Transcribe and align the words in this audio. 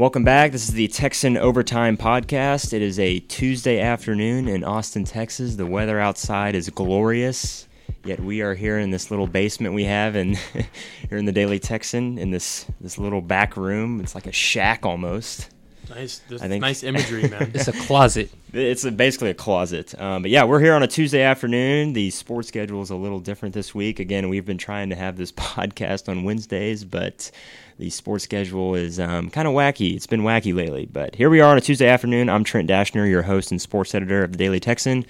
Welcome 0.00 0.24
back. 0.24 0.52
This 0.52 0.66
is 0.66 0.72
the 0.72 0.88
Texan 0.88 1.36
Overtime 1.36 1.98
Podcast. 1.98 2.72
It 2.72 2.80
is 2.80 2.98
a 2.98 3.18
Tuesday 3.18 3.80
afternoon 3.80 4.48
in 4.48 4.64
Austin, 4.64 5.04
Texas. 5.04 5.56
The 5.56 5.66
weather 5.66 6.00
outside 6.00 6.54
is 6.54 6.70
glorious, 6.70 7.68
yet 8.06 8.18
we 8.18 8.40
are 8.40 8.54
here 8.54 8.78
in 8.78 8.92
this 8.92 9.10
little 9.10 9.26
basement 9.26 9.74
we 9.74 9.84
have 9.84 10.16
in 10.16 10.36
here 11.10 11.18
in 11.18 11.26
the 11.26 11.32
Daily 11.32 11.58
Texan 11.58 12.16
in 12.16 12.30
this 12.30 12.64
this 12.80 12.96
little 12.96 13.20
back 13.20 13.58
room. 13.58 14.00
It's 14.00 14.14
like 14.14 14.26
a 14.26 14.32
shack 14.32 14.86
almost. 14.86 15.50
Nice, 15.90 16.20
I 16.40 16.48
think- 16.48 16.60
nice 16.62 16.82
imagery, 16.82 17.28
man. 17.28 17.50
It's 17.54 17.68
a 17.68 17.72
closet. 17.72 18.30
It's 18.52 18.84
a, 18.84 18.90
basically 18.92 19.30
a 19.30 19.34
closet. 19.34 20.00
Um, 20.00 20.22
but 20.22 20.30
yeah, 20.30 20.44
we're 20.44 20.60
here 20.60 20.74
on 20.74 20.82
a 20.82 20.86
Tuesday 20.86 21.22
afternoon. 21.22 21.92
The 21.92 22.10
sports 22.10 22.48
schedule 22.48 22.80
is 22.82 22.90
a 22.90 22.96
little 22.96 23.20
different 23.20 23.54
this 23.54 23.74
week. 23.74 23.98
Again, 24.00 24.28
we've 24.28 24.44
been 24.46 24.58
trying 24.58 24.90
to 24.90 24.96
have 24.96 25.16
this 25.16 25.32
podcast 25.32 26.08
on 26.08 26.24
Wednesdays, 26.24 26.84
but 26.84 27.30
the 27.78 27.90
sports 27.90 28.24
schedule 28.24 28.74
is 28.74 29.00
um, 29.00 29.30
kind 29.30 29.48
of 29.48 29.54
wacky. 29.54 29.96
It's 29.96 30.06
been 30.06 30.22
wacky 30.22 30.54
lately. 30.54 30.86
But 30.86 31.14
here 31.16 31.30
we 31.30 31.40
are 31.40 31.50
on 31.50 31.58
a 31.58 31.60
Tuesday 31.60 31.88
afternoon. 31.88 32.28
I'm 32.28 32.44
Trent 32.44 32.68
Dashner, 32.68 33.08
your 33.08 33.22
host 33.22 33.50
and 33.50 33.60
sports 33.60 33.94
editor 33.94 34.22
of 34.22 34.32
the 34.32 34.38
Daily 34.38 34.60
Texan. 34.60 35.04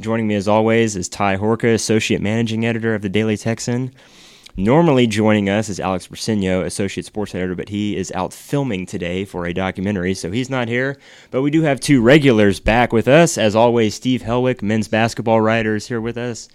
Joining 0.00 0.26
me 0.26 0.34
as 0.34 0.48
always 0.48 0.96
is 0.96 1.08
Ty 1.08 1.36
Horka, 1.36 1.74
associate 1.74 2.20
managing 2.22 2.64
editor 2.66 2.94
of 2.94 3.02
the 3.02 3.08
Daily 3.08 3.36
Texan. 3.36 3.92
Normally 4.56 5.08
joining 5.08 5.48
us 5.48 5.68
is 5.68 5.80
Alex 5.80 6.06
Briseno, 6.06 6.64
associate 6.64 7.04
sports 7.04 7.34
editor, 7.34 7.56
but 7.56 7.70
he 7.70 7.96
is 7.96 8.12
out 8.12 8.32
filming 8.32 8.86
today 8.86 9.24
for 9.24 9.46
a 9.46 9.52
documentary, 9.52 10.14
so 10.14 10.30
he's 10.30 10.48
not 10.48 10.68
here. 10.68 10.96
But 11.32 11.42
we 11.42 11.50
do 11.50 11.62
have 11.62 11.80
two 11.80 12.00
regulars 12.00 12.60
back 12.60 12.92
with 12.92 13.08
us. 13.08 13.36
As 13.36 13.56
always, 13.56 13.96
Steve 13.96 14.22
Helwick, 14.22 14.62
men's 14.62 14.86
basketball 14.86 15.40
writer, 15.40 15.74
is 15.74 15.88
here 15.88 16.00
with 16.00 16.16
us, 16.16 16.48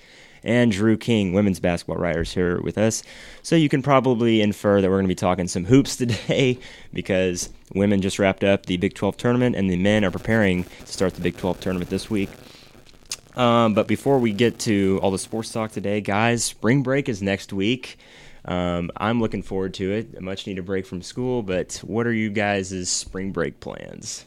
and 0.46 0.72
Drew 0.72 0.96
King, 0.96 1.34
women's 1.34 1.60
basketball 1.60 1.98
writer, 1.98 2.22
is 2.22 2.34
here 2.34 2.62
with 2.62 2.78
us. 2.78 3.04
So 3.44 3.58
you 3.58 3.68
can 3.68 3.82
probably 3.82 4.42
infer 4.42 4.80
that 4.80 4.88
we're 4.88 4.96
going 4.96 5.04
to 5.04 5.10
be 5.10 5.16
talking 5.16 5.50
some 5.50 5.66
hoops 5.66 5.96
today 5.98 6.58
because 6.94 7.50
women 7.76 8.02
just 8.02 8.18
wrapped 8.18 8.46
up 8.46 8.66
the 8.66 8.78
Big 8.78 8.94
12 8.94 9.18
tournament, 9.18 9.58
and 9.58 9.70
the 9.70 9.76
men 9.76 10.06
are 10.06 10.12
preparing 10.12 10.64
to 10.64 10.88
start 10.88 11.16
the 11.16 11.22
Big 11.22 11.36
12 11.36 11.60
tournament 11.60 11.90
this 11.90 12.10
week. 12.10 12.30
Um, 13.40 13.74
but 13.74 13.88
before 13.88 14.20
we 14.20 14.34
get 14.34 14.60
to 14.60 15.00
all 15.02 15.12
the 15.12 15.18
sports 15.18 15.52
talk 15.52 15.72
today, 15.72 16.02
guys, 16.02 16.44
spring 16.44 16.84
break 16.84 17.08
is 17.08 17.22
next 17.22 17.54
week. 17.54 17.98
Um, 18.46 18.92
I'm 18.98 19.22
looking 19.22 19.44
forward 19.44 19.74
to 19.76 19.92
it. 19.92 20.16
A 20.18 20.22
much 20.22 20.46
needed 20.46 20.66
break 20.66 20.86
from 20.86 21.02
school, 21.02 21.42
but 21.44 21.76
what 21.86 22.06
are 22.06 22.12
you 22.14 22.30
guys' 22.30 22.90
spring 22.90 23.32
break 23.32 23.60
plans? 23.60 24.26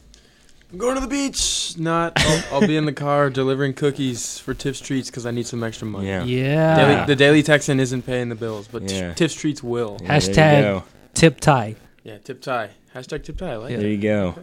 I'm 0.71 0.79
going 0.79 0.95
to 0.95 1.01
the 1.03 1.07
beach. 1.09 1.75
Not. 1.77 2.15
I'll, 2.17 2.45
I'll 2.53 2.67
be 2.67 2.77
in 2.79 2.87
the 2.87 2.93
car 2.95 3.29
delivering 3.43 3.75
cookies 3.75 4.39
for 4.39 4.55
Tiff's 4.55 4.81
Treats 4.81 5.11
because 5.11 5.27
I 5.27 5.31
need 5.31 5.47
some 5.47 5.63
extra 5.63 5.87
money. 5.87 6.07
Yeah. 6.09 6.25
Yeah. 6.25 6.77
Daily, 6.77 7.07
the 7.07 7.17
Daily 7.17 7.43
Texan 7.43 7.81
isn't 7.81 8.03
paying 8.07 8.31
the 8.31 8.35
bills, 8.35 8.69
but 8.69 8.89
t- 8.89 8.97
Yeah. 8.97 9.13
Tiff's 9.13 9.35
Treats 9.35 9.63
will. 9.63 9.99
Yeah, 10.03 10.17
Hashtag- 10.17 10.63
go. 10.63 10.85
Tip 11.13 11.41
tie. 11.41 11.77
Yeah, 12.05 12.17
tip 12.19 12.41
tie. 12.41 12.71
Hashtag 12.95 13.25
tip 13.25 13.37
tie. 13.37 13.53
I 13.53 13.57
like 13.57 13.71
Yeah. 13.73 13.77
There 13.79 13.89
you 13.89 13.99
go. 13.99 14.35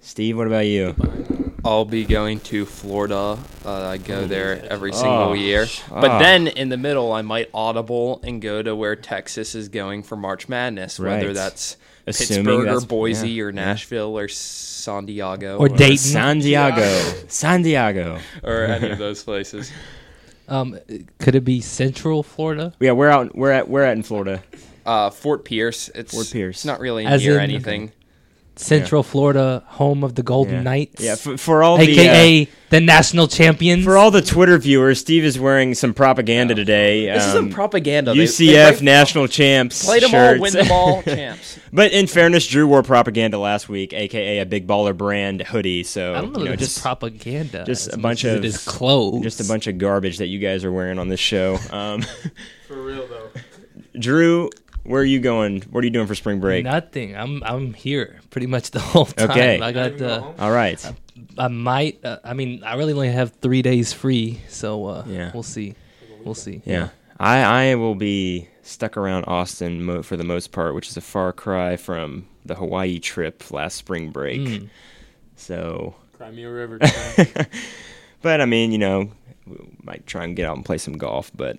Steve, 0.00 0.36
what 0.36 0.46
about 0.46 0.66
you? 0.66 0.94
I'll 1.64 1.84
be 1.84 2.04
going 2.04 2.40
to 2.40 2.66
Florida. 2.66 3.38
Uh, 3.64 3.72
I 3.88 3.96
go 3.98 4.26
there 4.26 4.64
every 4.68 4.90
Oh. 4.92 4.96
single 4.96 5.36
year. 5.36 5.66
Ah. 5.90 6.00
But 6.00 6.18
then 6.18 6.48
in 6.48 6.68
the 6.70 6.76
middle, 6.76 7.12
I 7.12 7.22
might 7.22 7.48
audible 7.54 8.20
and 8.24 8.42
go 8.42 8.62
to 8.62 8.74
where 8.74 8.96
Texas 8.96 9.54
is 9.54 9.68
going 9.68 10.02
for 10.02 10.16
March 10.16 10.48
Madness, 10.48 10.98
Right. 10.98 11.18
whether 11.20 11.32
that's 11.32 11.76
Assuming 12.04 12.44
Pittsburgh 12.46 12.68
or 12.68 12.80
Boise 12.86 13.30
yeah, 13.30 13.42
or 13.44 13.50
yeah. 13.50 13.54
Nashville 13.54 14.18
or 14.18 14.26
San 14.26 15.06
Diego 15.06 15.56
Or 15.58 15.68
Dayton. 15.68 15.98
San 15.98 16.38
Diego. 16.40 17.12
San 17.28 17.62
Diego. 17.62 18.18
or 18.42 18.64
any 18.64 18.90
of 18.90 18.98
those 18.98 19.22
places. 19.22 19.70
Um, 20.48 20.76
could 21.20 21.36
it 21.36 21.44
be 21.44 21.60
Central 21.60 22.24
Florida? 22.24 22.74
Yeah, 22.80 22.90
we're 22.92 23.08
out. 23.08 23.36
We're 23.36 23.52
at. 23.52 23.68
We're 23.68 23.84
at 23.84 23.96
in 23.96 24.02
Florida. 24.02 24.42
Uh, 24.84 25.10
Fort 25.10 25.44
Pierce. 25.44 25.88
It's 25.94 26.12
Fort 26.12 26.28
Pierce. 26.32 26.56
It's 26.56 26.64
not 26.64 26.80
really 26.80 27.06
As 27.06 27.22
near 27.24 27.34
in- 27.36 27.40
anything. 27.42 27.92
Central 28.56 29.02
Florida, 29.02 29.62
home 29.66 30.04
of 30.04 30.14
the 30.14 30.22
Golden 30.22 30.54
Yeah. 30.56 30.62
Knights. 30.62 31.02
Yeah, 31.02 31.14
for, 31.14 31.36
for 31.38 31.62
all 31.62 31.78
the. 31.78 31.84
uh, 31.84 32.02
AKA 32.02 32.48
the 32.70 32.80
national 32.80 33.28
champions. 33.28 33.84
for 33.84 33.96
all 33.98 34.10
the 34.10 34.22
Twitter 34.22 34.56
viewers, 34.58 34.98
Steve 35.00 35.24
is 35.24 35.38
wearing 35.38 35.74
some 35.74 35.92
propaganda 35.94 36.54
today. 36.54 37.06
This 37.06 37.22
um, 37.24 37.28
is 37.28 37.32
some 37.34 37.50
propaganda. 37.50 38.12
UCF 38.12 38.38
they 38.46 38.64
write- 38.64 38.82
national 38.82 39.26
champs. 39.28 39.84
Played 39.84 40.02
them 40.04 40.10
shirts. 40.10 40.36
all, 40.36 40.42
win 40.42 40.52
them 40.52 40.72
all, 40.72 41.02
champs. 41.04 41.58
But 41.72 41.92
in 41.92 42.06
fairness, 42.06 42.46
Drew 42.46 42.66
wore 42.66 42.82
propaganda 42.82 43.38
last 43.38 43.68
week, 43.68 43.92
aka 43.92 44.38
a 44.40 44.46
big 44.46 44.66
baller 44.66 44.96
brand 44.96 45.42
hoodie. 45.42 45.82
So 45.84 46.14
I 46.14 46.20
don't 46.20 46.32
know, 46.32 46.40
you 46.42 46.48
know, 46.50 46.56
just 46.56 46.80
propaganda. 46.82 47.64
just 47.64 47.92
a 47.92 47.96
bunch 47.98 48.24
of- 48.24 48.36
it 48.36 48.44
is 48.44 48.64
clothes. 48.64 49.22
just 49.22 49.40
a 49.40 49.44
bunch 49.44 49.66
of 49.66 49.78
garbage 49.78 50.18
that 50.18 50.26
you 50.26 50.38
guys 50.38 50.64
are 50.64 50.72
wearing 50.72 50.98
on 50.98 51.08
this 51.08 51.20
show. 51.20 51.58
Um, 51.72 52.02
For 52.68 52.80
real 52.82 53.06
though. 53.06 53.28
Drew, 53.98 54.50
where 54.84 55.00
are 55.02 55.04
you 55.04 55.20
going? 55.20 55.62
What 55.62 55.82
are 55.82 55.84
you 55.86 55.90
doing 55.90 56.06
for 56.06 56.14
spring 56.14 56.40
break? 56.40 56.64
Nothing. 56.64 57.16
I'm 57.16 57.42
I'm 57.44 57.72
here 57.74 58.20
pretty 58.30 58.46
much 58.46 58.70
the 58.70 58.80
whole 58.80 59.06
time. 59.06 59.30
Okay. 59.30 59.60
I 59.60 59.72
got 59.72 59.86
even 59.88 59.98
go 59.98 60.34
uh. 60.38 60.42
All 60.42 60.50
right. 60.52 60.92
I 61.38 61.48
might. 61.48 62.04
Uh, 62.04 62.18
I 62.24 62.34
mean, 62.34 62.62
I 62.64 62.74
really 62.76 62.92
only 62.92 63.08
have 63.10 63.32
three 63.40 63.62
days 63.62 63.92
free, 63.92 64.40
so 64.48 64.86
uh, 64.86 65.04
Yeah. 65.06 65.30
we'll 65.32 65.42
see. 65.42 65.74
We'll 66.24 66.34
see. 66.34 66.62
Yeah, 66.64 66.88
I 67.18 67.70
I 67.70 67.74
will 67.74 67.94
be 67.94 68.48
stuck 68.62 68.96
around 68.96 69.24
Austin 69.24 69.82
mo- 69.84 70.02
for 70.02 70.16
the 70.16 70.24
most 70.24 70.52
part, 70.52 70.74
which 70.74 70.88
is 70.88 70.96
a 70.96 71.00
far 71.00 71.32
cry 71.32 71.76
from 71.76 72.26
the 72.44 72.54
Hawaii 72.54 72.98
trip 72.98 73.50
last 73.50 73.76
spring 73.76 74.10
break. 74.10 74.40
Mm. 74.40 74.68
So, 75.36 75.94
Crimea 76.16 76.50
River. 76.50 76.78
but 78.22 78.40
I 78.40 78.44
mean, 78.44 78.70
you 78.72 78.78
know, 78.78 79.10
we 79.46 79.56
might 79.82 80.06
try 80.06 80.24
and 80.24 80.36
get 80.36 80.46
out 80.46 80.56
and 80.56 80.64
play 80.64 80.78
some 80.78 80.96
golf. 80.96 81.30
But 81.34 81.58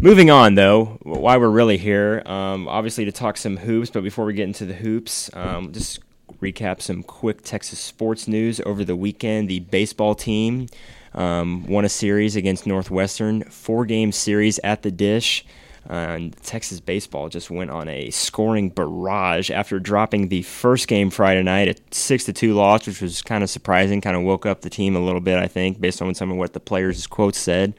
moving 0.00 0.30
on, 0.30 0.54
though, 0.54 0.98
why 1.02 1.36
we're 1.36 1.48
really 1.48 1.78
here, 1.78 2.22
um, 2.26 2.68
obviously 2.68 3.04
to 3.04 3.12
talk 3.12 3.36
some 3.36 3.56
hoops. 3.56 3.90
But 3.90 4.02
before 4.02 4.24
we 4.24 4.34
get 4.34 4.44
into 4.44 4.64
the 4.64 4.74
hoops, 4.74 5.30
um, 5.34 5.72
just 5.72 6.00
recap 6.40 6.82
some 6.82 7.02
quick 7.02 7.42
Texas 7.42 7.78
sports 7.78 8.28
news 8.28 8.60
over 8.66 8.84
the 8.84 8.96
weekend. 8.96 9.48
The 9.48 9.60
baseball 9.60 10.14
team 10.14 10.68
um, 11.14 11.66
won 11.66 11.84
a 11.84 11.88
series 11.88 12.36
against 12.36 12.66
Northwestern, 12.66 13.44
four 13.44 13.86
game 13.86 14.12
series 14.12 14.58
at 14.60 14.82
the 14.82 14.90
dish. 14.90 15.44
And 15.86 16.34
Texas 16.42 16.80
baseball 16.80 17.28
just 17.28 17.50
went 17.50 17.70
on 17.70 17.88
a 17.88 18.08
scoring 18.08 18.70
barrage 18.70 19.50
after 19.50 19.78
dropping 19.78 20.28
the 20.28 20.40
first 20.40 20.88
game 20.88 21.10
Friday 21.10 21.42
night 21.42 21.68
at 21.68 21.94
six 21.94 22.24
to 22.24 22.32
two 22.32 22.54
loss, 22.54 22.86
which 22.86 23.02
was 23.02 23.20
kind 23.20 23.44
of 23.44 23.50
surprising. 23.50 24.00
Kind 24.00 24.16
of 24.16 24.22
woke 24.22 24.46
up 24.46 24.62
the 24.62 24.70
team 24.70 24.96
a 24.96 25.00
little 25.00 25.20
bit, 25.20 25.38
I 25.38 25.46
think, 25.46 25.82
based 25.82 26.00
on 26.00 26.14
some 26.14 26.30
of 26.30 26.38
what 26.38 26.54
the 26.54 26.60
players' 26.60 27.06
quotes 27.06 27.38
said. 27.38 27.74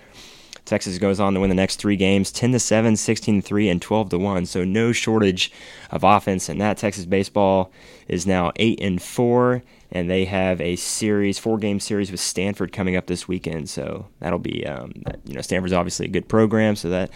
Texas 0.66 0.98
goes 0.98 1.20
on 1.20 1.34
to 1.34 1.40
win 1.40 1.50
the 1.50 1.56
next 1.56 1.78
three 1.78 1.96
games 1.96 2.32
10 2.32 2.52
to 2.54 2.60
7, 2.60 2.96
16 2.96 3.42
to 3.42 3.48
3, 3.48 3.70
and 3.70 3.82
12 3.82 4.10
to 4.10 4.18
1. 4.18 4.46
So 4.48 4.64
no 4.64 4.92
shortage 4.92 5.52
of 5.92 6.04
offense 6.04 6.50
in 6.50 6.58
that. 6.58 6.78
Texas 6.78 7.06
baseball 7.06 7.72
is 8.08 8.26
now 8.26 8.52
8 8.56 8.80
and 8.82 9.02
4, 9.02 9.64
and 9.92 10.10
they 10.10 10.26
have 10.26 10.60
a 10.60 10.76
series, 10.76 11.38
four 11.38 11.58
game 11.58 11.80
series 11.80 12.12
with 12.12 12.20
Stanford 12.20 12.72
coming 12.74 12.96
up 12.96 13.06
this 13.06 13.28
weekend. 13.28 13.70
So 13.70 14.08
that'll 14.20 14.40
be, 14.40 14.66
um, 14.66 14.92
that- 15.06 15.20
you 15.26 15.36
know, 15.36 15.42
Stanford's 15.42 15.74
obviously 15.74 16.08
a 16.08 16.10
good 16.10 16.28
program, 16.28 16.76
so 16.76 16.90
that 16.90 17.12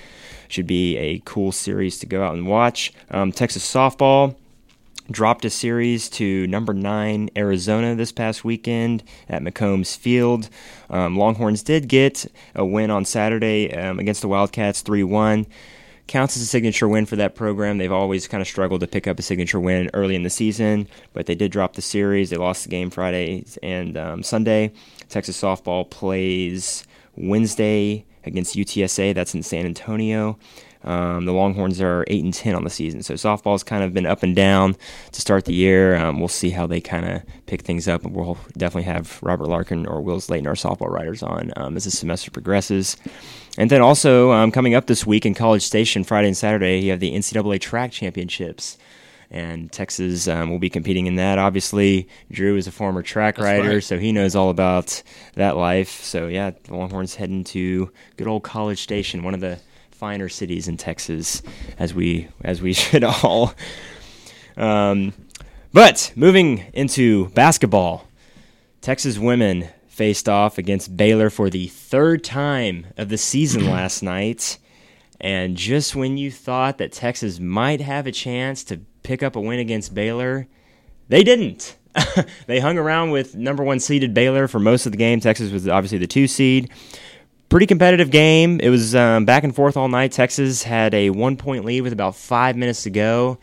should 0.48 0.68
be 0.68 0.98
a 0.98 1.22
cool 1.26 1.52
series 1.52 1.98
to 2.00 2.06
go 2.06 2.24
out 2.24 2.36
and 2.36 2.48
watch. 2.48 2.94
Um, 3.12 3.32
Texas 3.32 3.64
softball 3.72 4.36
dropped 5.12 5.46
a 5.46 5.50
series 5.50 6.10
to 6.10 6.48
number 6.48 6.74
nine 6.74 7.30
Arizona 7.36 7.96
this 7.96 8.12
past 8.12 8.44
weekend 8.44 9.04
at 9.28 9.42
McCombs 9.42 9.98
Field. 9.98 10.50
Um, 10.90 11.18
Longhorns 11.18 11.64
did 11.64 11.88
get 11.88 12.26
a 12.56 12.66
win 12.66 12.92
on 12.92 13.06
Saturday 13.06 13.74
um, 13.74 14.00
against 14.00 14.22
the 14.22 14.28
Wildcats 14.28 14.82
3 14.82 15.04
1. 15.04 15.46
Counts 16.08 16.36
as 16.36 16.42
a 16.42 16.48
signature 16.48 16.88
win 16.88 17.06
for 17.06 17.16
that 17.18 17.36
program. 17.36 17.78
They've 17.78 17.92
always 17.92 18.28
kind 18.28 18.42
of 18.42 18.48
struggled 18.48 18.82
to 18.82 18.88
pick 18.88 19.08
up 19.08 19.20
a 19.20 19.22
signature 19.22 19.60
win 19.60 19.92
early 19.94 20.16
in 20.16 20.24
the 20.24 20.30
season, 20.30 20.88
but 21.14 21.28
they 21.28 21.36
did 21.36 21.52
drop 21.52 21.74
the 21.74 21.84
series. 21.84 22.32
They 22.32 22.38
lost 22.38 22.64
the 22.64 22.70
game 22.70 22.90
Friday 22.90 23.46
and 23.62 23.96
um, 23.96 24.24
Sunday. 24.24 24.72
Texas 25.08 25.40
softball 25.40 25.88
plays 25.88 26.84
Wednesday 27.16 28.06
against 28.24 28.56
UTSA. 28.56 29.14
That's 29.14 29.36
in 29.36 29.44
San 29.44 29.66
Antonio. 29.66 30.40
Um, 30.84 31.26
the 31.26 31.34
Longhorns 31.34 31.82
are 31.82 32.06
eight 32.08 32.24
and 32.24 32.34
ten 32.34 32.56
on 32.56 32.64
the 32.64 32.70
season, 32.70 33.04
so 33.04 33.16
softball's 33.16 33.64
kind 33.64 33.84
of 33.84 33.94
been 33.94 34.06
up 34.06 34.24
and 34.24 34.34
down 34.34 34.78
to 35.12 35.22
start 35.22 35.44
the 35.44 35.54
year. 35.54 35.96
Um, 35.98 36.20
we'll 36.20 36.30
see 36.30 36.52
how 36.52 36.68
they 36.68 36.80
kind 36.80 37.06
of 37.06 37.22
pick 37.48 37.62
things 37.62 37.88
up, 37.88 38.06
and 38.06 38.16
we'll 38.16 38.38
definitely 38.58 38.84
have 38.84 39.20
Robert 39.22 39.48
Larkin 39.48 39.86
or 39.86 40.02
Will 40.02 40.22
Slayton, 40.22 40.48
our 40.48 40.54
softball 40.54 40.90
writers, 40.90 41.22
on 41.22 41.52
um, 41.58 41.76
as 41.76 41.84
the 41.84 41.92
semester 41.92 42.32
progresses. 42.32 42.96
And 43.58 43.70
then 43.70 43.82
also 43.82 44.32
um, 44.32 44.52
coming 44.52 44.74
up 44.74 44.88
this 44.88 45.06
week 45.06 45.26
in 45.26 45.34
College 45.34 45.64
Station, 45.64 46.06
Friday 46.06 46.30
and 46.30 46.38
Saturday, 46.38 46.80
you 46.80 46.92
have 46.92 47.02
the 47.02 47.14
NCAA 47.14 47.60
track 47.60 47.92
championships. 47.92 48.78
And 49.32 49.72
Texas 49.72 50.28
um, 50.28 50.50
will 50.50 50.58
be 50.58 50.72
competing 50.72 51.06
in 51.06 51.16
that. 51.18 51.38
Obviously, 51.38 52.08
Drew 52.32 52.56
is 52.56 52.66
a 52.66 52.72
former 52.72 53.04
track 53.04 53.36
That's 53.36 53.44
rider, 53.44 53.74
right. 53.76 53.84
so 53.84 54.00
he 54.00 54.12
knows 54.12 54.36
all 54.36 54.50
about 54.50 55.04
that 55.36 55.56
life. 55.56 56.02
So 56.04 56.26
yeah, 56.28 56.52
the 56.64 56.76
Longhorns 56.76 57.14
heading 57.14 57.44
to 57.44 57.92
good 58.18 58.28
old 58.28 58.42
College 58.42 58.82
Station, 58.82 59.24
one 59.24 59.36
of 59.36 59.40
the 59.40 59.60
finer 60.00 60.30
cities 60.30 60.70
in 60.70 60.78
Texas, 60.78 61.44
as 61.78 61.94
we 61.94 62.30
as 62.44 62.62
we 62.62 62.74
should 62.84 63.04
all. 63.04 63.54
Um, 64.56 65.14
but 65.74 66.14
moving 66.16 66.66
into 66.74 67.28
basketball, 67.30 68.08
Texas 68.82 69.20
women 69.20 69.68
faced 69.88 70.30
off 70.30 70.58
against 70.58 70.96
Baylor 70.96 71.30
for 71.30 71.50
the 71.50 71.68
third 71.68 72.24
time 72.24 72.88
of 72.98 73.10
the 73.10 73.18
season 73.18 73.66
last 73.70 74.02
night. 74.02 74.58
And 75.20 75.58
just 75.58 75.96
when 75.98 76.18
you 76.18 76.32
thought 76.32 76.78
that 76.78 76.94
Texas 76.94 77.40
might 77.40 77.82
have 77.82 78.08
a 78.08 78.12
chance 78.14 78.64
to 78.64 78.80
pick 79.04 79.22
up 79.22 79.36
a 79.36 79.42
win 79.42 79.60
against 79.60 79.94
Baylor, 79.94 80.48
They 81.10 81.24
didn't. 81.24 81.76
they 82.48 82.60
hung 82.60 82.78
around 82.78 83.12
with 83.12 83.36
number 83.36 83.64
one 83.64 83.80
seeded 83.80 84.14
Baylor 84.14 84.48
for 84.48 84.60
most 84.60 84.86
of 84.86 84.94
the 84.94 84.98
game. 84.98 85.20
Texas 85.20 85.52
was 85.52 85.68
obviously 85.68 85.98
the 85.98 86.08
two 86.08 86.28
seed. 86.28 86.70
Pretty 87.50 87.66
competitive 87.66 88.12
game. 88.12 88.60
It 88.60 88.70
was 88.70 88.94
um, 88.94 89.26
back 89.26 89.44
and 89.44 89.56
forth 89.56 89.76
all 89.76 89.88
night. 89.88 90.12
Texas 90.12 90.62
had 90.62 90.94
a 90.94 91.10
one 91.10 91.36
point 91.36 91.66
lead 91.66 91.82
with 91.82 91.94
about 91.94 92.16
five 92.16 92.56
minutes 92.56 92.84
to 92.84 92.92
go. 92.92 93.40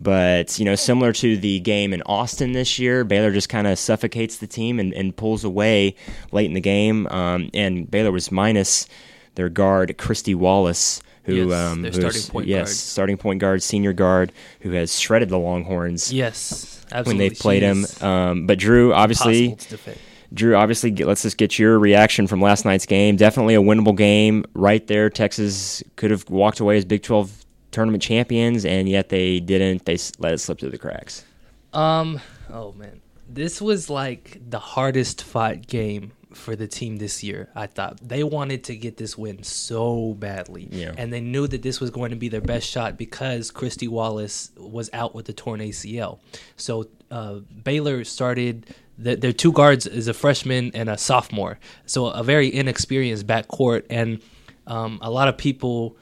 But, 0.00 0.58
you 0.58 0.64
know, 0.64 0.76
similar 0.76 1.12
to 1.12 1.36
the 1.36 1.60
game 1.60 1.92
in 1.92 2.00
Austin 2.06 2.52
this 2.52 2.78
year, 2.78 3.04
Baylor 3.04 3.30
just 3.32 3.50
kind 3.50 3.66
of 3.66 3.78
suffocates 3.78 4.38
the 4.38 4.46
team 4.46 4.80
and, 4.80 4.94
and, 4.94 5.14
pulls 5.14 5.44
away 5.44 5.94
late 6.32 6.46
in 6.46 6.54
the 6.54 6.60
game. 6.60 7.06
Um, 7.08 7.50
and 7.52 7.90
Baylor 7.90 8.10
was 8.10 8.32
minus 8.32 8.86
their 9.34 9.50
guard, 9.50 9.94
Kristy 9.98 10.34
Wallace, 10.34 11.02
who 11.24 11.34
Yes, 11.34 11.52
um, 11.52 11.82
their 11.82 11.90
who's- 11.90 12.00
starting 12.00 12.30
point 12.32 12.46
yes, 12.46 12.68
guard. 12.68 12.76
starting 12.76 13.16
point 13.18 13.40
guard, 13.40 13.62
senior 13.62 13.92
guard, 13.92 14.32
who 14.60 14.70
has 14.70 14.98
shredded 14.98 15.28
the 15.28 15.38
Longhorns 15.38 16.10
Yes, 16.10 16.82
when 17.04 17.18
they've 17.18 17.38
played 17.38 17.62
him. 17.62 17.84
Um, 18.00 18.46
but 18.46 18.58
Drew, 18.58 18.94
obviously, 18.94 19.50
impossible 19.50 19.56
to 19.64 19.68
defend. 19.76 19.98
Drew, 20.32 20.54
obviously, 20.54 20.90
get, 20.90 21.06
let's 21.06 21.22
just 21.22 21.36
get 21.36 21.58
your 21.58 21.78
reaction 21.78 22.26
from 22.26 22.40
last 22.40 22.64
night's 22.64 22.86
game. 22.86 23.16
Definitely 23.16 23.54
a 23.56 23.60
winnable 23.62 23.96
game 23.96 24.44
right 24.54 24.86
there. 24.86 25.10
Texas 25.10 25.82
could 25.96 26.10
have 26.10 26.28
walked 26.30 26.60
away 26.60 26.76
as 26.76 26.84
Big 26.84 27.02
12 27.02 27.44
tournament 27.72 28.02
champions, 28.02 28.64
and 28.64 28.88
yet 28.88 29.08
they 29.08 29.40
didn't. 29.40 29.84
They 29.86 29.96
let 30.18 30.32
it 30.32 30.38
slip 30.38 30.60
through 30.60 30.70
the 30.70 30.78
cracks. 30.78 31.24
Um. 31.72 32.20
Oh 32.52 32.72
man, 32.72 33.00
this 33.28 33.60
was 33.60 33.88
like 33.90 34.40
the 34.48 34.58
hardest 34.58 35.22
fought 35.22 35.66
game 35.66 36.12
for 36.32 36.54
the 36.56 36.66
team 36.68 36.96
this 36.98 37.22
year. 37.24 37.48
I 37.54 37.66
thought 37.66 37.98
they 38.00 38.22
wanted 38.24 38.64
to 38.64 38.76
get 38.76 38.96
this 38.96 39.16
win 39.18 39.42
so 39.42 40.14
badly, 40.14 40.68
Yeah. 40.70 40.92
and 40.96 41.12
they 41.12 41.20
knew 41.20 41.46
that 41.48 41.62
this 41.62 41.80
was 41.80 41.90
going 41.90 42.10
to 42.10 42.16
be 42.16 42.28
their 42.28 42.40
best 42.40 42.68
shot 42.68 42.96
because 42.96 43.50
Kristy 43.52 43.88
Wallace 43.88 44.50
was 44.56 44.90
out 44.92 45.14
with 45.14 45.26
the 45.26 45.32
torn 45.32 45.60
ACL. 45.60 46.18
So 46.56 46.88
uh, 47.10 47.40
Baylor 47.64 48.04
started. 48.04 48.66
The, 49.02 49.16
their 49.16 49.32
two 49.32 49.52
guards 49.52 49.86
is 49.86 50.08
a 50.08 50.14
freshman 50.14 50.72
and 50.74 50.90
a 50.90 50.98
sophomore, 50.98 51.58
so 51.86 52.08
a 52.08 52.22
very 52.22 52.52
inexperienced 52.52 53.26
backcourt, 53.26 53.86
and 53.88 54.20
um, 54.66 54.98
a 55.00 55.10
lot 55.10 55.28
of 55.28 55.38
people 55.38 55.96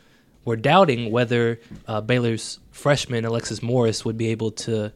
were 0.44 0.56
doubting 0.56 1.12
whether 1.12 1.60
uh, 1.86 2.00
Baylor's 2.00 2.58
freshman 2.72 3.24
Alexis 3.24 3.62
Morris 3.62 4.04
would 4.04 4.16
be 4.16 4.28
able 4.28 4.50
to 4.50 4.92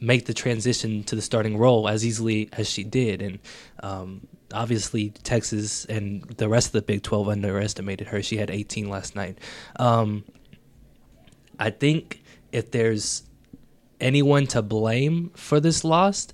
make 0.00 0.26
the 0.26 0.34
transition 0.34 1.02
to 1.04 1.16
the 1.16 1.22
starting 1.22 1.56
role 1.56 1.88
as 1.88 2.04
easily 2.04 2.50
as 2.52 2.68
she 2.68 2.84
did, 2.84 3.22
and 3.22 3.38
um, 3.80 4.26
obviously 4.52 5.10
Texas 5.10 5.84
and 5.86 6.22
the 6.24 6.48
rest 6.48 6.68
of 6.68 6.72
the 6.72 6.82
Big 6.82 7.02
Twelve 7.02 7.28
underestimated 7.28 8.08
her. 8.08 8.22
She 8.22 8.36
had 8.36 8.50
18 8.50 8.88
last 8.88 9.16
night. 9.16 9.38
Um, 9.76 10.24
I 11.58 11.70
think 11.70 12.22
if 12.52 12.70
there's 12.70 13.22
anyone 14.00 14.46
to 14.48 14.62
blame 14.62 15.30
for 15.34 15.60
this 15.60 15.84
loss, 15.84 16.28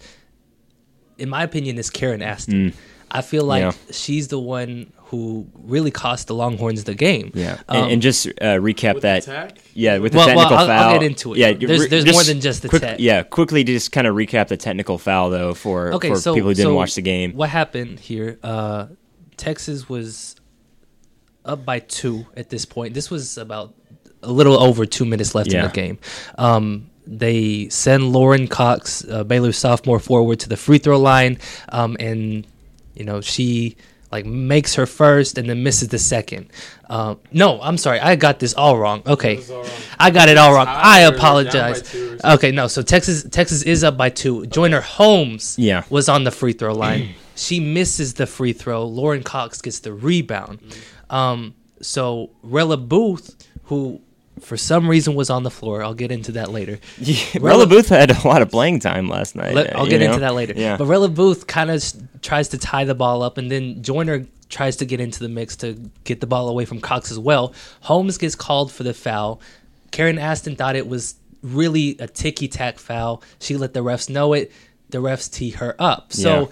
in 1.22 1.28
my 1.28 1.42
opinion, 1.42 1.78
is 1.78 1.88
Karen 1.90 2.20
Aston. 2.22 2.72
I 3.10 3.20
feel 3.22 3.44
like 3.44 3.62
Yeah. 3.62 3.72
she's 3.90 4.28
the 4.28 4.38
one 4.38 4.92
who 5.06 5.46
really 5.54 5.90
cost 5.90 6.26
the 6.26 6.34
Longhorns 6.34 6.84
the 6.84 6.94
game. 6.94 7.30
Yeah, 7.34 7.58
Um, 7.68 7.82
and, 7.84 7.92
and 7.92 8.02
just 8.02 8.26
uh, 8.26 8.56
recap 8.58 8.94
With 8.94 9.02
that. 9.02 9.24
the 9.24 9.30
tech? 9.32 9.58
Yeah, 9.74 9.98
with 9.98 10.12
the 10.12 10.18
Well- 10.18 10.28
well, 10.28 10.36
technical 10.48 10.56
I'll- 10.56 10.70
I'll 10.70 10.90
foul. 10.90 10.98
get 10.98 11.02
into 11.06 11.34
it. 11.34 11.38
Yeah, 11.38 11.52
There's- 11.52 11.88
there's 11.88 12.06
more 12.10 12.22
than 12.24 12.40
just 12.40 12.62
the 12.62 12.68
quick- 12.70 12.80
tech. 12.82 12.96
Yeah, 12.98 13.22
quickly 13.22 13.62
to 13.62 13.72
just 13.72 13.92
kind 13.92 14.06
of 14.06 14.14
recap 14.16 14.48
the 14.48 14.56
technical 14.56 14.96
foul 14.96 15.28
though 15.30 15.52
for 15.52 15.92
okay, 15.94 16.08
for 16.08 16.16
so 16.16 16.32
people 16.34 16.48
who 16.48 16.54
didn't 16.54 16.70
so 16.70 16.74
watch 16.74 16.94
the 16.94 17.02
game. 17.02 17.32
What 17.34 17.50
happened 17.50 18.00
here? 18.00 18.38
Uh, 18.42 18.86
Texas 19.36 19.88
was 19.88 20.36
up 21.44 21.64
by 21.66 21.80
two 21.80 22.24
at 22.36 22.48
this 22.48 22.64
point. 22.64 22.94
This 22.94 23.10
was 23.10 23.36
about 23.36 23.74
a 24.22 24.30
little 24.32 24.58
over 24.62 24.86
two 24.86 25.04
minutes 25.04 25.34
left 25.34 25.52
in 25.52 25.62
the 25.62 25.68
game. 25.68 25.98
Um, 26.38 26.86
they 27.06 27.68
send 27.68 28.12
Lauren 28.12 28.46
Cox, 28.48 29.04
uh, 29.08 29.24
Baylor's 29.24 29.58
sophomore 29.58 29.98
forward, 29.98 30.40
to 30.40 30.48
the 30.48 30.56
free 30.56 30.78
throw 30.78 30.98
line, 30.98 31.38
um, 31.70 31.96
and 32.00 32.46
you 32.94 33.04
know 33.04 33.20
she 33.20 33.76
like 34.10 34.26
makes 34.26 34.74
her 34.74 34.84
first 34.84 35.38
and 35.38 35.48
then 35.48 35.62
misses 35.62 35.88
the 35.88 35.98
second. 35.98 36.50
Um, 36.90 37.18
no, 37.32 37.60
I'm 37.62 37.78
sorry, 37.78 37.98
I 37.98 38.14
got 38.16 38.38
this 38.40 38.52
all 38.54 38.76
wrong. 38.76 39.02
Okay, 39.06 39.38
all 39.50 39.62
wrong. 39.62 39.70
I 39.98 40.10
got 40.10 40.28
it 40.28 40.36
all 40.36 40.52
wrong. 40.52 40.66
Tied 40.66 40.82
I 40.84 41.00
or 41.06 41.10
down 41.10 41.12
by 41.12 41.16
apologize. 41.16 41.82
two 41.82 41.98
or 42.04 42.08
something. 42.18 42.30
Okay, 42.32 42.50
no. 42.52 42.66
So 42.68 42.82
Texas 42.82 43.24
Texas 43.30 43.62
is 43.62 43.82
up 43.84 43.96
by 43.96 44.10
two. 44.10 44.46
Joyner 44.46 44.80
Holmes 44.82 45.56
Yeah. 45.58 45.84
was 45.90 46.08
on 46.08 46.24
the 46.24 46.30
free 46.30 46.52
throw 46.52 46.74
line. 46.74 47.14
she 47.34 47.58
misses 47.58 48.14
the 48.14 48.26
free 48.26 48.52
throw. 48.52 48.84
Lauren 48.84 49.22
Cox 49.22 49.60
gets 49.62 49.80
the 49.80 49.92
rebound. 49.94 50.60
Um, 51.08 51.54
so 51.80 52.30
Rella 52.42 52.76
Booth, 52.76 53.34
who 53.64 54.00
for 54.42 54.56
some 54.56 54.88
reason 54.88 55.14
was 55.14 55.30
on 55.30 55.42
the 55.42 55.50
floor, 55.50 55.82
I'll 55.82 55.94
get 55.94 56.10
into 56.12 56.32
that 56.32 56.50
later. 56.50 56.78
Yeah, 56.98 57.16
Rella- 57.34 57.46
Rella 57.58 57.66
Booth 57.66 57.88
had 57.88 58.10
a 58.10 58.28
lot 58.28 58.42
of 58.42 58.50
playing 58.50 58.80
time 58.80 59.08
last 59.08 59.34
night. 59.36 59.54
Let- 59.54 59.74
I'll 59.76 59.86
get 59.86 60.00
know? 60.00 60.06
into 60.08 60.20
that 60.20 60.34
later. 60.34 60.54
Yeah, 60.56 60.76
But 60.76 60.86
Rella 60.86 61.08
Booth 61.08 61.46
kind 61.46 61.70
of 61.70 61.82
tries 62.22 62.48
to 62.48 62.58
tie 62.58 62.84
the 62.84 62.94
ball 62.94 63.22
up, 63.22 63.38
and 63.38 63.50
then 63.50 63.82
Joyner 63.82 64.26
tries 64.48 64.76
to 64.76 64.84
get 64.84 65.00
into 65.00 65.20
the 65.20 65.28
mix 65.28 65.56
to 65.56 65.74
get 66.04 66.20
the 66.20 66.26
ball 66.26 66.48
away 66.48 66.64
from 66.66 66.80
Cox 66.80 67.10
as 67.10 67.18
well. 67.18 67.54
Holmes 67.80 68.18
gets 68.18 68.34
called 68.34 68.70
for 68.70 68.82
the 68.82 68.92
foul. 68.92 69.40
Karen 69.92 70.18
Aston 70.18 70.56
thought 70.56 70.76
it 70.76 70.86
was 70.86 71.14
really 71.42 71.96
a 71.98 72.06
ticky 72.06 72.48
tack 72.48 72.78
foul. 72.78 73.22
She 73.40 73.56
let 73.56 73.72
the 73.74 73.80
refs 73.80 74.10
know 74.10 74.32
it. 74.34 74.52
The 74.90 74.98
refs 74.98 75.32
tee 75.32 75.50
her 75.50 75.74
up. 75.78 76.12
So 76.12 76.40
Yeah. 76.40 76.46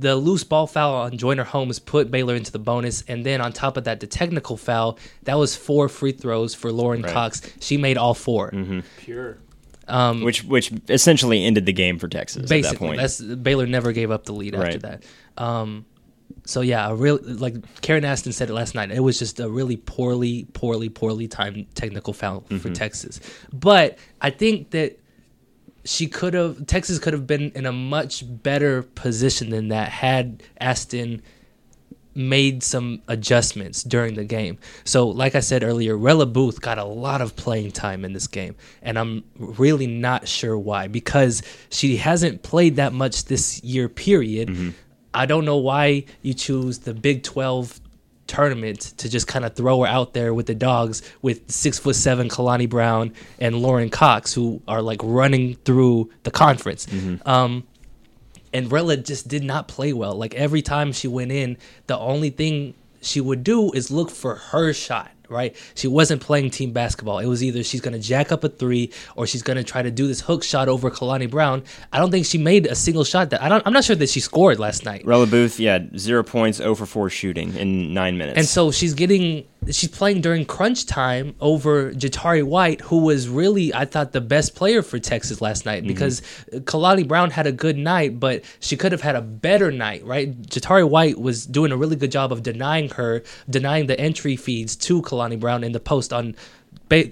The 0.00 0.16
loose 0.16 0.44
ball 0.44 0.66
foul 0.66 0.94
on 0.94 1.16
Joyner 1.16 1.44
Holmes 1.44 1.78
put 1.78 2.10
Baylor 2.10 2.34
into 2.34 2.50
the 2.52 2.58
bonus, 2.58 3.02
and 3.08 3.24
then 3.24 3.40
on 3.40 3.52
top 3.52 3.76
of 3.76 3.84
that, 3.84 4.00
the 4.00 4.06
technical 4.06 4.56
foul 4.56 4.98
that 5.24 5.38
was 5.38 5.54
four 5.54 5.88
free 5.88 6.12
throws 6.12 6.54
for 6.54 6.72
Lauren 6.72 7.02
Right. 7.02 7.12
Cox. 7.12 7.42
She 7.60 7.76
made 7.76 7.96
all 7.98 8.14
4 8.14 8.52
Pure. 8.98 9.38
Um, 9.88 10.22
which 10.22 10.44
which 10.44 10.70
essentially 10.88 11.44
ended 11.44 11.66
the 11.66 11.72
game 11.72 11.98
for 11.98 12.06
Texas 12.06 12.44
at 12.44 12.48
that 12.48 12.54
basically 12.62 12.88
point. 12.88 13.00
that's 13.00 13.20
Baylor 13.20 13.66
never 13.66 13.90
gave 13.90 14.12
up 14.12 14.24
the 14.24 14.32
lead 14.32 14.54
after 14.54 14.78
that. 14.78 15.02
Um, 15.36 15.84
so 16.44 16.60
yeah, 16.60 16.88
a 16.88 16.94
real 16.94 17.18
like 17.22 17.56
Karen 17.80 18.04
Aston 18.04 18.32
said 18.32 18.50
it 18.50 18.52
last 18.54 18.76
night. 18.76 18.92
It 18.92 19.00
was 19.00 19.18
just 19.18 19.40
a 19.40 19.48
really 19.50 19.76
poorly, 19.76 20.46
poorly, 20.52 20.88
poorly 20.90 21.26
timed 21.26 21.66
technical 21.74 22.12
foul 22.12 22.42
Mm-hmm. 22.42 22.58
for 22.58 22.70
Texas. 22.70 23.18
But 23.52 23.98
I 24.20 24.30
think 24.30 24.70
that 24.70 24.99
she 25.84 26.06
could 26.06 26.34
have 26.34 26.66
Texas 26.66 26.98
could 26.98 27.12
have 27.12 27.26
been 27.26 27.52
in 27.54 27.66
a 27.66 27.72
much 27.72 28.24
better 28.26 28.82
position 28.82 29.50
than 29.50 29.68
that 29.68 29.88
had 29.88 30.42
Aston 30.60 31.22
made 32.14 32.62
some 32.62 33.00
adjustments 33.08 33.82
during 33.82 34.14
the 34.14 34.24
game. 34.24 34.58
So, 34.84 35.08
like 35.08 35.34
I 35.34 35.40
said 35.40 35.62
earlier, 35.62 35.96
Rella 35.96 36.26
Booth 36.26 36.60
got 36.60 36.78
a 36.78 36.84
lot 36.84 37.20
of 37.20 37.36
playing 37.36 37.72
time 37.72 38.04
in 38.04 38.12
this 38.12 38.26
game, 38.26 38.56
and 38.82 38.98
I'm 38.98 39.24
really 39.36 39.86
not 39.86 40.28
sure 40.28 40.58
why 40.58 40.88
because 40.88 41.42
she 41.70 41.96
hasn't 41.96 42.42
played 42.42 42.76
that 42.76 42.92
much 42.92 43.24
this 43.26 43.62
year. 43.62 43.88
Period. 43.88 44.48
Mm-hmm. 44.48 44.70
I 45.12 45.26
don't 45.26 45.44
know 45.44 45.56
why 45.56 46.04
you 46.22 46.34
choose 46.34 46.80
the 46.80 46.94
Big 46.94 47.22
Twelve 47.22 47.80
tournament 48.30 48.80
to 48.98 49.08
just 49.08 49.26
kind 49.26 49.44
of 49.44 49.54
throw 49.54 49.80
her 49.82 49.86
out 49.86 50.14
there 50.14 50.32
with 50.32 50.46
the 50.46 50.54
dogs 50.54 51.02
with 51.20 51.50
six 51.50 51.78
foot 51.78 51.96
seven 51.96 52.28
Kalani 52.28 52.68
Brown 52.68 53.12
and 53.38 53.56
Lauren 53.56 53.90
Cox 53.90 54.32
who 54.32 54.62
are 54.66 54.82
like 54.82 55.00
running 55.02 55.56
through 55.66 56.10
the 56.22 56.30
conference. 56.30 56.86
Um, 57.26 57.64
and 58.52 58.70
Rella 58.72 58.96
just 58.96 59.28
did 59.28 59.44
not 59.44 59.68
play 59.68 59.92
well. 59.92 60.14
Like 60.14 60.34
every 60.34 60.62
time 60.62 60.92
she 60.92 61.08
went 61.08 61.32
in, 61.32 61.56
the 61.86 61.98
only 61.98 62.30
thing 62.30 62.74
she 63.00 63.20
would 63.20 63.42
do 63.44 63.72
is 63.72 63.90
look 63.90 64.10
for 64.10 64.36
her 64.36 64.72
shot. 64.72 65.10
Right? 65.30 65.56
She 65.74 65.86
wasn't 65.86 66.20
playing 66.20 66.50
team 66.50 66.72
basketball. 66.72 67.20
It 67.20 67.26
was 67.26 67.42
either 67.42 67.62
she's 67.62 67.80
gonna 67.80 67.98
jack 67.98 68.32
up 68.32 68.44
a 68.44 68.48
three 68.48 68.92
or 69.16 69.26
she's 69.26 69.42
gonna 69.42 69.64
try 69.64 69.80
to 69.80 69.90
do 69.90 70.06
this 70.06 70.20
hook 70.20 70.42
shot 70.42 70.68
over 70.68 70.90
Kalani 70.90 71.30
Brown. 71.30 71.62
I 71.92 71.98
don't 71.98 72.10
think 72.10 72.26
she 72.26 72.36
made 72.36 72.66
a 72.66 72.74
single 72.74 73.04
shot 73.04 73.30
that 73.30 73.40
I 73.40 73.48
don't. 73.48 73.62
I'm 73.66 73.72
not 73.72 73.84
sure 73.84 73.96
that 73.96 74.08
she 74.08 74.20
scored 74.20 74.58
last 74.58 74.84
night. 74.84 75.06
Rella 75.06 75.26
Booth, 75.26 75.60
yeah, 75.60 75.78
zero 75.96 76.22
points, 76.22 76.58
0 76.58 76.74
for 76.74 76.86
4 76.86 77.08
shooting 77.10 77.54
in 77.54 77.94
nine 77.94 78.18
minutes. 78.18 78.38
And 78.38 78.46
so 78.46 78.70
she's 78.72 78.94
getting 78.94 79.46
she's 79.68 79.88
playing 79.88 80.20
during 80.20 80.44
crunch 80.44 80.86
time 80.86 81.34
over 81.40 81.92
Jatarie 81.92 82.44
White, 82.44 82.80
who 82.80 82.98
was 82.98 83.28
really 83.28 83.74
I 83.74 83.84
thought 83.84 84.12
the 84.12 84.20
best 84.20 84.54
player 84.54 84.82
for 84.82 84.98
Texas 84.98 85.40
last 85.40 85.66
night 85.66 85.82
mm-hmm. 85.82 85.88
because 85.88 86.22
uh, 86.52 86.58
Kalani 86.60 87.06
Brown 87.06 87.30
had 87.30 87.46
a 87.46 87.52
good 87.52 87.76
night, 87.76 88.18
but 88.18 88.42
she 88.60 88.76
could 88.76 88.92
have 88.92 89.02
had 89.02 89.16
a 89.16 89.22
better 89.22 89.70
night, 89.70 90.04
right? 90.04 90.40
Jatarie 90.42 90.88
White 90.88 91.20
was 91.20 91.46
doing 91.46 91.72
a 91.72 91.76
really 91.76 91.96
good 91.96 92.12
job 92.12 92.32
of 92.32 92.42
denying 92.42 92.88
her, 92.90 93.22
denying 93.48 93.86
the 93.86 93.98
entry 94.00 94.36
feeds 94.36 94.76
to 94.76 95.02
Kalani 95.02 95.38
Brown 95.38 95.64
in 95.64 95.72
the 95.72 95.80
post 95.80 96.12
on 96.12 96.34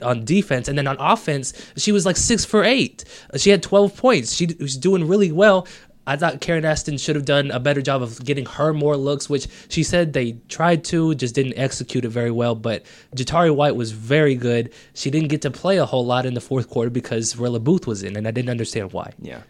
on 0.03 0.25
defense, 0.25 0.67
and 0.67 0.77
then 0.77 0.89
on 0.89 0.97
offense, 0.99 1.53
she 1.77 1.93
was 1.93 2.05
like 2.05 2.17
six 2.17 2.45
for 2.45 2.65
eight. 2.65 3.05
She 3.37 3.51
had 3.51 3.63
twelve 3.63 3.97
points. 3.97 4.35
She 4.35 4.47
was 4.59 4.77
doing 4.77 5.07
really 5.07 5.31
well. 5.31 5.69
I 6.09 6.17
thought 6.17 6.41
Karen 6.41 6.65
Aston 6.65 6.97
should 6.97 7.17
have 7.17 7.27
done 7.27 7.51
a 7.51 7.61
better 7.61 7.83
job 7.83 8.01
of 8.01 8.25
getting 8.25 8.47
her 8.47 8.73
more 8.73 8.97
looks, 8.97 9.29
which 9.29 9.47
she 9.69 9.83
said 9.83 10.15
they 10.15 10.39
tried 10.49 10.83
to, 10.85 11.15
just 11.15 11.35
didn't 11.35 11.59
execute 11.59 12.07
it 12.07 12.09
very 12.09 12.31
well. 12.31 12.55
But 12.55 12.87
Jatarie 13.15 13.55
White 13.55 13.77
was 13.77 13.93
very 13.93 14.35
good. 14.35 14.73
She 14.95 15.11
didn't 15.11 15.29
get 15.29 15.43
to 15.43 15.51
play 15.51 15.77
a 15.77 15.85
whole 15.85 16.07
lot 16.07 16.25
in 16.25 16.33
the 16.33 16.41
fourth 16.41 16.71
quarter 16.71 16.89
because 16.89 17.37
Rella 17.37 17.61
Booth 17.61 17.87
was 17.87 18.03
in, 18.03 18.17
and 18.17 18.27
I 18.27 18.31
didn't 18.31 18.49
understand 18.49 18.95
why. 18.95 19.13
Yeah. 19.21 19.43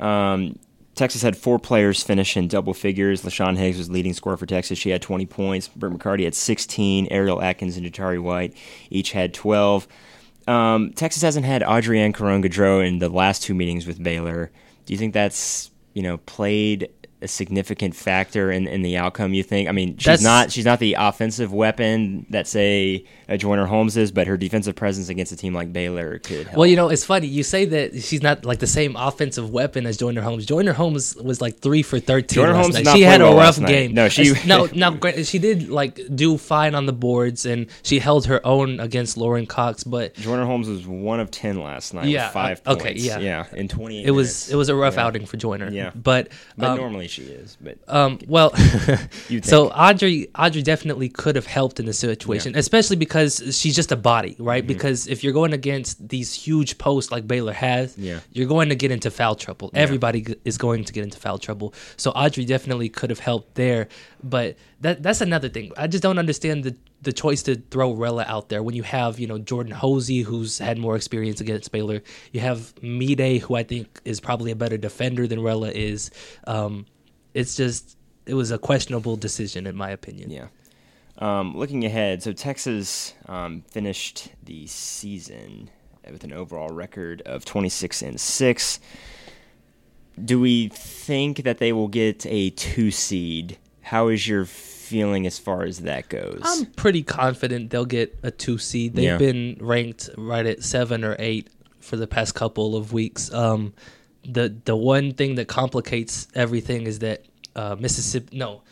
Um, 0.00 0.58
Texas 0.96 1.22
had 1.22 1.36
four 1.36 1.60
players 1.60 2.02
finish 2.02 2.36
in 2.36 2.48
double 2.48 2.74
figures. 2.74 3.22
Lashann 3.22 3.56
Higgs 3.56 3.78
was 3.78 3.88
leading 3.88 4.12
scorer 4.12 4.36
for 4.36 4.46
Texas. 4.46 4.78
She 4.78 4.90
had 4.90 5.02
20 5.02 5.26
points. 5.26 5.68
Brooke 5.68 5.94
McCarty 5.94 6.24
had 6.24 6.34
16. 6.34 7.06
Ariel 7.12 7.40
Atkins 7.40 7.76
and 7.76 7.86
Jatarie 7.86 8.20
White 8.20 8.56
each 8.90 9.12
had 9.12 9.32
12. 9.32 9.86
Um, 10.48 10.92
Texas 10.94 11.22
hasn't 11.22 11.46
had 11.46 11.62
Audrey-Ann 11.62 12.12
Caron-Goudreau 12.12 12.84
in 12.84 12.98
the 12.98 13.08
last 13.08 13.44
two 13.44 13.54
meetings 13.54 13.86
with 13.86 14.02
Baylor. 14.02 14.50
Do 14.84 14.92
you 14.92 14.98
think 14.98 15.14
that's 15.14 15.70
you 15.94 16.02
know 16.02 16.18
played 16.18 16.88
a 17.22 17.28
significant 17.28 17.94
factor 17.94 18.50
in, 18.50 18.66
in 18.66 18.82
the 18.82 18.96
outcome? 18.96 19.34
You 19.34 19.42
think? 19.42 19.68
I 19.68 19.72
mean, 19.72 19.96
she's 19.98 20.04
That's- 20.04 20.22
not 20.22 20.50
she's 20.52 20.64
not 20.64 20.78
the 20.78 20.96
offensive 20.98 21.52
weapon 21.52 22.26
that 22.30 22.46
say 22.46 23.04
uh, 23.28 23.36
Joyner 23.36 23.66
Holmes 23.66 23.96
is, 23.96 24.12
but 24.12 24.26
her 24.26 24.36
defensive 24.36 24.74
presence 24.76 25.08
against 25.08 25.32
a 25.32 25.36
team 25.36 25.54
like 25.54 25.72
Baylor 25.72 26.18
could 26.18 26.46
help. 26.46 26.56
Well, 26.58 26.66
you 26.66 26.76
know, 26.76 26.88
it's 26.88 27.04
funny. 27.04 27.26
You 27.26 27.42
say 27.42 27.64
that 27.66 28.02
she's 28.02 28.22
not 28.22 28.44
like 28.44 28.58
the 28.58 28.66
same 28.66 28.96
offensive 28.96 29.50
weapon 29.50 29.86
as 29.86 29.96
Joyner 29.96 30.20
Holmes. 30.22 30.46
Joyner 30.46 30.72
Holmes 30.72 31.16
was 31.16 31.40
like 31.40 31.58
three 31.58 31.82
for 31.82 31.98
thirteen. 32.00 32.36
Joyner 32.42 32.52
last 32.54 32.62
Holmes 32.62 32.74
night. 32.74 32.80
did 32.80 32.86
not 32.86 32.96
She 32.96 33.02
had 33.02 33.20
a 33.20 33.24
well 33.24 33.36
rough 33.36 33.58
game. 33.58 33.94
No, 33.94 34.08
she- 34.08 34.34
no, 34.46 34.66
now 34.74 34.98
she 35.22 35.38
did 35.38 35.68
like 35.68 36.00
do 36.14 36.36
fine 36.38 36.74
on 36.74 36.86
the 36.86 36.92
boards 36.92 37.46
and 37.46 37.66
she 37.82 37.98
held 37.98 38.26
her 38.26 38.44
own 38.46 38.80
against 38.80 39.16
Lauren 39.16 39.46
Cox, 39.46 39.84
but 39.84 40.14
Joyner 40.14 40.44
Holmes 40.44 40.68
was 40.68 40.86
one 40.86 41.20
of 41.20 41.30
ten 41.30 41.60
last 41.60 41.94
night. 41.94 42.06
Yeah, 42.06 42.26
with 42.26 42.32
five 42.32 42.62
uh, 42.66 42.72
okay, 42.72 42.90
points. 42.90 43.04
yeah. 43.04 43.18
yeah, 43.18 43.46
in 43.52 43.68
twenty 43.68 44.00
eight. 44.00 44.06
it 44.06 44.10
was 44.10 44.50
it 44.50 44.56
was 44.56 44.68
a 44.68 44.74
rough 44.74 44.94
Yeah. 44.96 45.06
outing 45.06 45.26
for 45.26 45.36
Joyner. 45.36 45.70
Yeah. 45.70 45.90
but 45.94 46.28
But 46.56 46.70
um, 46.70 46.76
normally 46.78 47.08
she 47.12 47.22
is. 47.22 47.56
But 47.60 47.78
Um, 47.88 48.18
well, 48.26 48.54
so. 49.42 49.68
Audrey, 49.70 50.28
Audrey 50.36 50.62
definitely 50.62 51.08
could 51.08 51.36
have 51.36 51.46
helped 51.46 51.78
in 51.80 51.86
the 51.86 51.92
situation, 51.92 52.54
especially 52.56 52.96
because 52.96 53.42
she's 53.58 53.76
just 53.76 53.92
a 53.92 53.96
body, 53.96 54.36
right? 54.38 54.62
Mm-hmm. 54.62 54.68
Because 54.68 55.06
if 55.08 55.22
you're 55.22 55.32
going 55.32 55.52
against 55.52 56.08
these 56.08 56.32
huge 56.32 56.78
posts 56.78 57.12
like 57.12 57.26
Baylor 57.26 57.52
has, 57.52 57.96
Yeah. 57.98 58.20
you're 58.32 58.48
going 58.48 58.68
to 58.70 58.74
get 58.74 58.90
into 58.90 59.10
foul 59.10 59.34
trouble. 59.34 59.70
Everybody 59.74 60.26
is 60.44 60.58
going 60.58 60.84
to 60.84 60.92
get 60.92 61.04
into 61.04 61.18
foul 61.18 61.38
trouble. 61.38 61.74
So 61.96 62.10
Audrey 62.12 62.44
definitely 62.44 62.88
could 62.88 63.10
have 63.10 63.18
helped 63.20 63.54
there, 63.54 63.88
but 64.22 64.56
that 64.80 65.02
that's 65.02 65.20
another 65.20 65.48
thing. 65.48 65.72
I 65.76 65.86
just 65.86 66.02
don't 66.02 66.18
understand 66.18 66.64
the 66.64 66.76
the 67.02 67.12
choice 67.12 67.42
to 67.42 67.56
throw 67.56 67.92
Rella 67.92 68.24
out 68.28 68.48
there 68.48 68.62
when 68.62 68.76
you 68.76 68.84
have 68.84 69.18
you 69.18 69.26
know 69.26 69.38
Jordan 69.38 69.72
Hosey 69.72 70.22
who's 70.22 70.58
had 70.58 70.78
more 70.78 70.94
experience 70.96 71.40
against 71.40 71.72
Baylor. 71.72 72.02
You 72.32 72.40
have 72.40 72.72
Mide 72.82 73.40
who 73.42 73.54
I 73.56 73.64
think 73.64 74.00
is 74.04 74.20
probably 74.20 74.50
a 74.52 74.56
better 74.56 74.76
defender 74.76 75.26
than 75.26 75.40
Rella 75.42 75.70
is. 75.70 76.10
Um, 76.46 76.86
it's 77.34 77.56
just 77.56 77.96
it 78.26 78.34
was 78.34 78.50
a 78.50 78.58
questionable 78.58 79.16
decision 79.16 79.66
in 79.66 79.76
my 79.76 79.90
opinion. 79.90 80.30
Yeah. 80.30 80.46
Um, 81.18 81.56
looking 81.56 81.84
ahead, 81.84 82.22
so 82.22 82.32
Texas 82.32 83.14
um, 83.26 83.62
finished 83.68 84.30
the 84.42 84.66
season 84.66 85.70
with 86.10 86.24
an 86.24 86.32
overall 86.32 86.70
record 86.70 87.22
of 87.22 87.44
26 87.44 88.02
and 88.02 88.20
6. 88.20 88.80
Do 90.22 90.40
we 90.40 90.68
think 90.68 91.44
that 91.44 91.58
they 91.58 91.72
will 91.72 91.88
get 91.88 92.26
a 92.26 92.50
two 92.50 92.90
seed? 92.90 93.58
How 93.82 94.08
is 94.08 94.26
your 94.28 94.44
feeling 94.44 95.26
as 95.26 95.38
far 95.38 95.62
as 95.64 95.80
that 95.80 96.08
goes? 96.08 96.40
I'm 96.42 96.66
pretty 96.66 97.02
confident 97.02 97.70
they'll 97.70 97.84
get 97.84 98.18
a 98.22 98.30
two 98.30 98.58
seed. 98.58 98.94
They've 98.94 99.04
Yeah. 99.04 99.18
been 99.18 99.58
ranked 99.60 100.10
right 100.16 100.44
at 100.46 100.62
seven 100.64 101.04
or 101.04 101.16
eight 101.18 101.48
for 101.80 101.96
the 101.96 102.06
past 102.06 102.34
couple 102.34 102.76
of 102.76 102.92
weeks. 102.92 103.32
Um, 103.32 103.72
the 104.24 104.54
the 104.64 104.76
one 104.76 105.14
thing 105.14 105.36
that 105.36 105.48
complicates 105.48 106.28
everything 106.34 106.82
is 106.86 107.00
that 107.00 107.24
uh, 107.56 107.76
Mississippi, 107.78 108.36
no, 108.36 108.62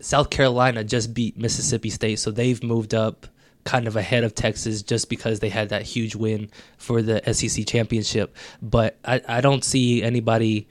South 0.00 0.30
Carolina 0.30 0.84
just 0.84 1.14
beat 1.14 1.36
Mississippi 1.36 1.90
State, 1.90 2.18
so 2.18 2.30
they've 2.30 2.62
moved 2.62 2.94
up 2.94 3.26
kind 3.64 3.86
of 3.86 3.96
ahead 3.96 4.24
of 4.24 4.34
Texas 4.34 4.82
just 4.82 5.10
because 5.10 5.40
they 5.40 5.50
had 5.50 5.68
that 5.68 5.82
huge 5.82 6.14
win 6.14 6.50
for 6.78 7.02
the 7.02 7.20
SEC 7.32 7.66
championship. 7.66 8.34
But 8.62 8.96
I, 9.04 9.20
I 9.28 9.40
don't 9.40 9.62
see 9.62 10.02
anybody 10.02 10.68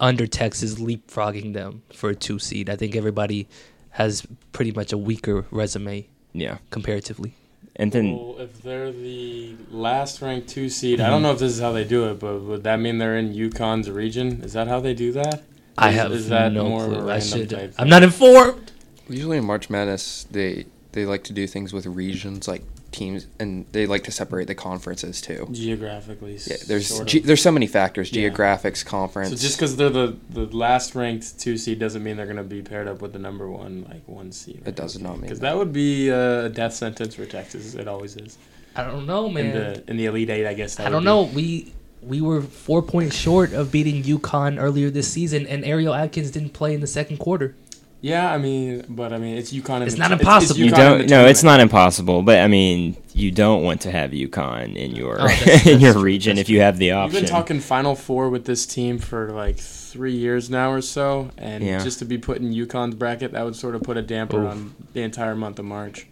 under 0.00 0.26
Texas 0.26 0.76
leapfrogging 0.76 1.52
them 1.52 1.82
for 1.92 2.10
a 2.10 2.14
two 2.14 2.38
seed. 2.38 2.70
I 2.70 2.76
think 2.76 2.96
everybody 2.96 3.48
has 3.90 4.26
pretty 4.52 4.72
much 4.72 4.92
a 4.92 4.98
weaker 4.98 5.44
resume 5.50 6.08
yeah. 6.32 6.58
comparatively. 6.70 7.34
And 7.76 7.90
then, 7.90 8.16
Well, 8.16 8.36
if 8.38 8.62
they're 8.62 8.92
the 8.92 9.56
last 9.70 10.20
ranked 10.20 10.48
two 10.48 10.68
seed, 10.68 11.00
I 11.00 11.08
don't 11.08 11.20
mhm. 11.20 11.22
know 11.24 11.32
if 11.32 11.38
this 11.38 11.52
is 11.52 11.60
how 11.60 11.72
they 11.72 11.84
do 11.84 12.10
it, 12.10 12.18
but 12.18 12.42
would 12.42 12.64
that 12.64 12.78
mean 12.80 12.98
they're 12.98 13.16
in 13.16 13.32
UConn's 13.32 13.90
region? 13.90 14.42
Is 14.42 14.52
that 14.52 14.68
how 14.68 14.80
they 14.80 14.92
do 14.94 15.12
that? 15.12 15.42
I 15.78 15.90
have 15.90 16.12
is 16.12 16.28
that 16.28 16.52
no 16.52 16.68
more 16.68 16.84
clue. 16.84 16.96
I 17.08 17.18
random 17.18 17.20
should. 17.20 17.50
type 17.50 17.74
I'm 17.78 17.88
not 17.88 18.02
informed. 18.02 18.72
Usually 19.08 19.38
in 19.38 19.44
March 19.44 19.70
Madness, 19.70 20.26
they 20.30 20.66
they 20.92 21.06
like 21.06 21.24
to 21.24 21.32
do 21.32 21.46
things 21.46 21.72
with 21.72 21.86
regions, 21.86 22.46
like 22.46 22.62
teams, 22.92 23.26
and 23.40 23.66
they 23.72 23.86
like 23.86 24.04
to 24.04 24.10
separate 24.12 24.46
the 24.46 24.54
conferences 24.54 25.20
too. 25.20 25.48
geographically? 25.50 26.38
Yeah, 26.46 26.56
there's 26.66 26.86
sort 26.88 27.02
of. 27.02 27.06
ge- 27.08 27.24
there's 27.24 27.42
so 27.42 27.50
many 27.52 27.66
factors: 27.66 28.12
Yeah. 28.12 28.28
geographics, 28.28 28.84
conference. 28.84 29.30
so 29.30 29.36
just 29.36 29.56
because 29.56 29.76
they're 29.76 29.90
the, 29.90 30.16
the 30.30 30.46
last 30.56 30.94
ranked 30.94 31.40
two 31.40 31.56
seed 31.56 31.78
doesn't 31.78 32.02
mean 32.02 32.16
they're 32.16 32.26
going 32.26 32.36
to 32.36 32.42
be 32.44 32.62
paired 32.62 32.86
up 32.88 33.00
with 33.02 33.12
the 33.12 33.18
number 33.18 33.48
one 33.50 33.84
like 33.88 34.02
one 34.06 34.30
seed. 34.32 34.62
It 34.66 34.76
does 34.76 34.98
not 35.00 35.12
mean 35.14 35.22
because 35.22 35.40
that. 35.40 35.50
that 35.52 35.56
would 35.58 35.72
be 35.72 36.08
a 36.10 36.48
death 36.48 36.74
sentence 36.74 37.14
for 37.14 37.26
Texas. 37.26 37.74
It 37.74 37.88
always 37.88 38.16
is. 38.16 38.38
I 38.74 38.84
don't 38.84 39.06
know, 39.06 39.26
In 39.26 39.34
man. 39.34 39.52
the 39.54 39.90
in 39.90 39.96
the 39.96 40.06
elite 40.06 40.30
eight, 40.30 40.46
I 40.46 40.54
guess. 40.54 40.76
That 40.76 40.86
I 40.86 40.90
don't 40.90 41.02
be. 41.02 41.04
know. 41.06 41.22
We 41.24 41.72
we 42.02 42.20
were 42.20 42.42
four 42.42 42.82
points 42.82 43.14
short 43.16 43.52
of 43.52 43.70
beating 43.70 44.02
UConn 44.02 44.60
earlier 44.60 44.90
this 44.90 45.06
season, 45.12 45.46
and 45.46 45.64
Ariel 45.64 45.94
Atkins 45.94 46.30
didn't 46.30 46.50
play 46.50 46.74
in 46.74 46.80
the 46.80 46.86
second 46.86 47.18
quarter. 47.18 47.54
Yeah, 48.04 48.32
I 48.32 48.36
mean, 48.36 48.84
but 48.88 49.12
I 49.12 49.18
mean, 49.18 49.36
it's 49.38 49.52
UConn. 49.52 49.76
In 49.76 49.82
It's 49.84 49.94
the 49.94 50.00
not 50.00 50.10
impossible. 50.10 50.58
you 50.58 50.66
UConn 50.66 50.68
in 50.68 50.74
don't. 50.74 50.98
the 50.98 51.06
No, 51.06 51.26
it's 51.26 51.44
not 51.44 51.60
impossible. 51.60 52.22
But 52.22 52.40
I 52.40 52.48
mean, 52.48 52.96
you 53.14 53.30
don't 53.30 53.62
want 53.62 53.80
to 53.82 53.92
have 53.92 54.10
UConn 54.10 54.74
in 54.74 54.96
your 54.96 55.20
Oh, 55.22 55.28
that's- 55.28 55.66
in 55.68 55.78
your 55.78 55.92
true, 55.92 56.02
region 56.02 56.34
that's 56.36 56.48
if 56.48 56.52
you 56.52 56.60
have 56.62 56.78
the 56.78 56.90
option. 56.90 57.14
You've 57.14 57.22
been 57.22 57.30
talking 57.30 57.60
Final 57.60 57.94
Four 57.94 58.28
with 58.28 58.44
this 58.44 58.66
team 58.66 58.98
for 58.98 59.30
like 59.30 59.56
three 59.56 60.16
years 60.16 60.50
now 60.50 60.72
or 60.72 60.80
so, 60.80 61.30
and 61.38 61.62
Yeah. 61.62 61.78
just 61.84 62.00
to 62.00 62.04
be 62.04 62.18
put 62.18 62.38
in 62.38 62.52
UConn's 62.52 62.96
bracket, 62.96 63.32
that 63.32 63.44
would 63.44 63.54
sort 63.54 63.76
of 63.76 63.82
put 63.84 63.96
a 63.96 64.02
damper 64.02 64.42
Oof. 64.46 64.50
on 64.50 64.74
the 64.94 65.02
entire 65.02 65.36
month 65.36 65.60
of 65.60 65.64
March. 65.64 66.06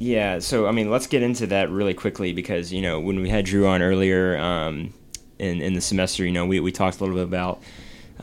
Yeah, 0.00 0.40
so 0.40 0.66
I 0.66 0.72
mean, 0.72 0.90
let's 0.90 1.06
get 1.06 1.22
into 1.22 1.46
that 1.46 1.70
really 1.70 1.94
quickly 1.94 2.32
because 2.32 2.72
you 2.72 2.82
know 2.82 2.98
when 2.98 3.20
we 3.20 3.28
had 3.28 3.44
Drew 3.44 3.68
on 3.68 3.82
earlier 3.82 4.36
um, 4.38 4.92
in 5.38 5.62
in 5.62 5.74
the 5.74 5.80
semester, 5.80 6.24
you 6.26 6.32
know 6.32 6.44
we 6.44 6.58
we 6.58 6.72
talked 6.72 6.98
a 6.98 7.04
little 7.04 7.14
bit 7.14 7.22
about 7.24 7.62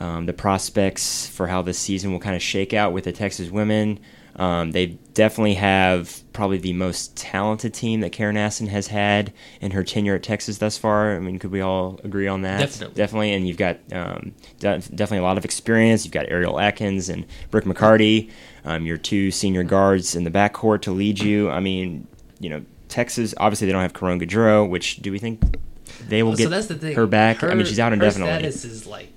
um, 0.02 0.26
the 0.26 0.32
prospects 0.32 1.28
for 1.28 1.46
how 1.46 1.62
this 1.62 1.78
season 1.78 2.10
will 2.10 2.18
kind 2.18 2.34
of 2.34 2.42
shake 2.42 2.74
out 2.74 2.92
with 2.92 3.04
the 3.04 3.12
Texas 3.12 3.50
women. 3.50 4.00
Um, 4.34 4.72
they 4.72 4.86
definitely 5.14 5.54
have 5.54 6.24
probably 6.32 6.58
the 6.58 6.72
most 6.72 7.14
talented 7.16 7.72
team 7.72 8.00
that 8.00 8.10
Karen 8.10 8.36
Aston 8.36 8.66
has 8.66 8.88
had 8.88 9.32
in 9.60 9.70
her 9.70 9.84
tenure 9.84 10.16
at 10.16 10.24
Texas 10.24 10.58
thus 10.58 10.76
far. 10.76 11.14
I 11.14 11.20
mean, 11.20 11.38
could 11.38 11.52
we 11.52 11.60
all 11.60 12.00
agree 12.02 12.26
on 12.26 12.42
that? 12.42 12.58
Definitely. 12.58 12.94
definitely. 12.94 13.32
And 13.34 13.46
you've 13.46 13.58
got 13.58 13.78
um, 13.92 14.34
de- 14.58 14.78
definitely 14.78 15.18
a 15.18 15.22
lot 15.22 15.38
of 15.38 15.44
experience. 15.44 16.04
You've 16.04 16.12
got 16.12 16.28
Ariel 16.28 16.58
Atkins 16.58 17.08
and 17.08 17.24
Brooke 17.52 17.64
McCarty, 17.64 18.30
um, 18.64 18.84
your 18.84 18.96
two 18.96 19.30
senior 19.30 19.62
guards 19.62 20.16
in 20.16 20.24
the 20.24 20.30
backcourt 20.30 20.80
to 20.82 20.90
lead 20.90 21.20
you. 21.20 21.48
I 21.48 21.60
mean, 21.60 22.08
you 22.40 22.50
know, 22.50 22.64
Texas. 22.88 23.34
Obviously, 23.36 23.68
they 23.68 23.72
don't 23.72 23.82
have 23.82 23.94
Caron-Goudreau, 23.94 24.68
which 24.68 24.96
do 24.96 25.12
we 25.12 25.20
think 25.20 25.58
they 26.08 26.24
will 26.24 26.32
so 26.32 26.38
get 26.38 26.50
that's 26.50 26.66
the 26.66 26.74
thing. 26.74 26.96
her 26.96 27.06
back? 27.06 27.44
I 27.44 27.54
mean, 27.54 27.66
she's 27.66 27.78
out 27.78 27.92
indefinitely. 27.92 28.32
her 28.32 28.38
status 28.40 28.64
is 28.64 28.86
like 28.86 29.11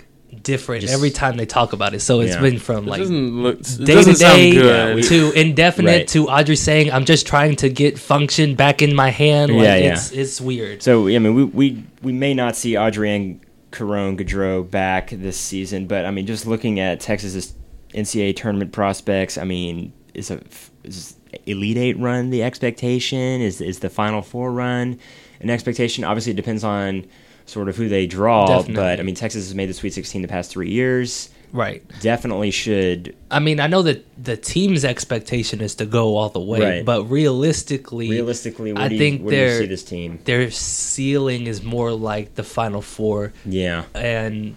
different 0.46 0.82
Just- 0.84 0.94
every 0.94 1.10
time 1.12 1.36
they 1.36 1.46
talk 1.46 1.74
about 1.74 1.94
it. 1.94 2.00
So 2.00 2.22
it's 2.22 2.36
Yeah. 2.36 2.42
been 2.42 2.60
from 2.60 2.88
It 2.88 2.92
like 2.92 3.02
look. 3.06 3.62
Day 3.62 3.76
to 3.78 3.86
doesn't 3.86 4.16
sound 4.16 4.38
day 4.38 4.52
good. 4.54 5.04
to 5.04 5.32
indefinite 5.34 5.92
Right. 5.92 6.08
to 6.10 6.30
Audrey 6.30 6.56
saying, 6.56 6.92
"I'm 6.94 7.04
just 7.04 7.28
trying 7.28 7.58
to 7.58 7.68
get 7.70 8.00
function 8.00 8.56
back 8.56 8.82
in 8.82 8.96
my 8.96 9.10
hand." 9.10 9.52
Like, 9.52 9.64
Yeah, 9.64 9.76
yeah. 9.76 9.94
It's 9.94 10.12
it's 10.12 10.40
weird. 10.40 10.82
So 10.82 11.08
I 11.10 11.20
mean, 11.20 11.36
we 11.36 11.44
we, 11.44 11.84
we 12.02 12.14
may 12.14 12.34
not 12.34 12.56
see 12.56 12.78
Audrey 12.78 13.14
and 13.14 13.40
Caron 13.72 14.16
Gaudreau 14.16 14.70
back 14.72 15.10
this 15.12 15.36
season, 15.36 15.86
but 15.88 16.06
I 16.06 16.12
mean, 16.12 16.26
just 16.26 16.48
looking 16.48 16.80
at 16.80 17.02
Texas's 17.02 17.54
NCAA 17.94 18.34
tournament 18.34 18.72
prospects, 18.72 19.38
I 19.38 19.44
mean, 19.44 19.92
is 20.14 20.32
a 20.32 20.40
is 20.86 21.16
Elite 21.46 21.78
Eight 21.78 22.00
run 22.00 22.30
the 22.30 22.42
expectation? 22.44 23.42
Is 23.42 23.60
is 23.62 23.80
the 23.80 23.90
Final 23.90 24.22
Four 24.22 24.52
run 24.54 24.98
an 25.42 25.50
expectation? 25.50 26.04
Obviously, 26.04 26.32
it 26.32 26.36
depends 26.36 26.64
on 26.64 27.04
sort 27.46 27.70
of 27.70 27.76
who 27.76 27.88
they 27.90 28.08
draw, 28.08 28.64
but 28.64 29.00
I 29.00 29.04
mean, 29.04 29.16
Texas 29.16 29.46
has 29.46 29.56
made 29.56 29.68
the 29.70 29.74
Sweet 29.74 29.94
16 29.94 30.22
the 30.22 30.28
past 30.28 30.52
three 30.52 30.72
years. 30.72 31.30
Right. 31.52 31.84
Definitely 32.02 32.52
should 32.52 33.16
I 33.32 33.40
mean, 33.40 33.60
I 33.62 33.68
know 33.68 33.82
that 33.84 34.04
the 34.22 34.36
team's 34.36 34.84
expectation 34.84 35.62
is 35.62 35.76
to 35.76 35.86
go 35.86 36.18
all 36.18 36.28
the 36.30 36.40
way, 36.40 36.60
Right. 36.60 36.86
but 36.86 37.04
realistically, 37.10 38.10
realistically. 38.10 38.74
I 38.76 38.88
do 38.90 38.96
you, 38.96 39.00
think 39.00 39.22
where 39.22 39.48
do 39.48 39.54
you 39.54 39.60
see 39.62 39.66
this 39.68 39.84
team? 39.84 40.20
their 40.26 40.52
ceiling 40.52 41.48
is 41.48 41.64
more 41.64 41.92
like 41.94 42.36
the 42.36 42.44
Final 42.44 42.82
Four, 42.82 43.32
Yeah, 43.46 43.86
and 43.94 44.56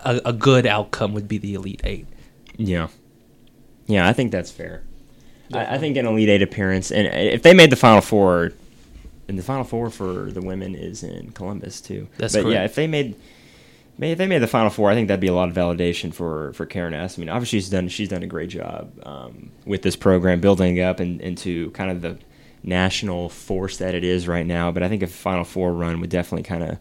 a, 0.00 0.20
a 0.24 0.32
good 0.32 0.66
outcome 0.66 1.12
would 1.14 1.28
be 1.28 1.38
the 1.38 1.54
Elite 1.54 1.82
Eight. 1.84 2.06
Yeah, 2.56 2.88
yeah, 3.86 4.08
I 4.08 4.12
think 4.12 4.32
that's 4.32 4.50
fair. 4.50 4.82
I, 5.52 5.76
I 5.76 5.78
think 5.78 5.96
an 5.96 6.06
Elite 6.06 6.30
Eight 6.30 6.42
appearance, 6.42 6.90
and 6.90 7.06
if 7.06 7.42
they 7.42 7.54
made 7.54 7.70
the 7.70 7.76
Final 7.76 8.00
Four, 8.00 8.52
and 9.28 9.38
the 9.38 9.42
Final 9.42 9.64
Four 9.64 9.90
for 9.90 10.30
the 10.32 10.40
women 10.40 10.74
is 10.74 11.02
in 11.02 11.30
Columbus 11.32 11.80
too. 11.80 12.08
That's 12.16 12.34
but 12.34 12.46
yeah, 12.46 12.64
if 12.64 12.74
they 12.74 12.86
made, 12.86 13.14
may- 13.98 14.12
if 14.12 14.18
they 14.18 14.26
made 14.26 14.38
the 14.38 14.46
Final 14.46 14.70
Four, 14.70 14.90
I 14.90 14.94
think 14.94 15.08
that'd 15.08 15.20
be 15.20 15.26
a 15.28 15.34
lot 15.34 15.48
of 15.48 15.54
validation 15.54 16.12
for 16.12 16.52
for 16.54 16.66
Karen 16.66 16.94
S. 16.94 17.18
I 17.18 17.20
mean, 17.20 17.28
obviously 17.28 17.58
she's 17.60 17.70
done 17.70 17.88
she's 17.88 18.08
done 18.08 18.22
a 18.22 18.26
great 18.26 18.50
job 18.50 18.90
um, 19.04 19.50
with 19.66 19.82
this 19.82 19.96
program, 19.96 20.40
building 20.40 20.80
up 20.80 21.00
and 21.00 21.20
into 21.20 21.70
kind 21.72 21.90
of 21.90 22.00
the 22.02 22.18
national 22.62 23.28
force 23.28 23.76
that 23.78 23.94
it 23.94 24.02
is 24.04 24.26
right 24.26 24.46
now. 24.46 24.72
But 24.72 24.82
I 24.82 24.88
think 24.88 25.02
a 25.02 25.06
Final 25.06 25.44
Four 25.44 25.72
run 25.72 26.00
would 26.00 26.10
definitely 26.10 26.42
kind 26.44 26.62
of 26.64 26.78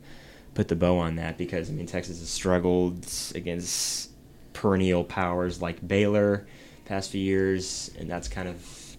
put 0.53 0.69
the 0.69 0.75
bow 0.75 0.97
on 0.97 1.17
that 1.17 1.37
because 1.37 1.69
I 1.69 1.73
mean 1.73 1.85
Texas 1.85 2.19
has 2.19 2.29
struggled 2.29 3.05
against 3.35 4.09
perennial 4.53 5.03
powers 5.03 5.61
like 5.61 5.85
Baylor 5.87 6.47
past 6.85 7.11
few 7.11 7.21
years, 7.21 7.91
and 7.99 8.09
that's 8.09 8.27
kind 8.27 8.47
of 8.47 8.97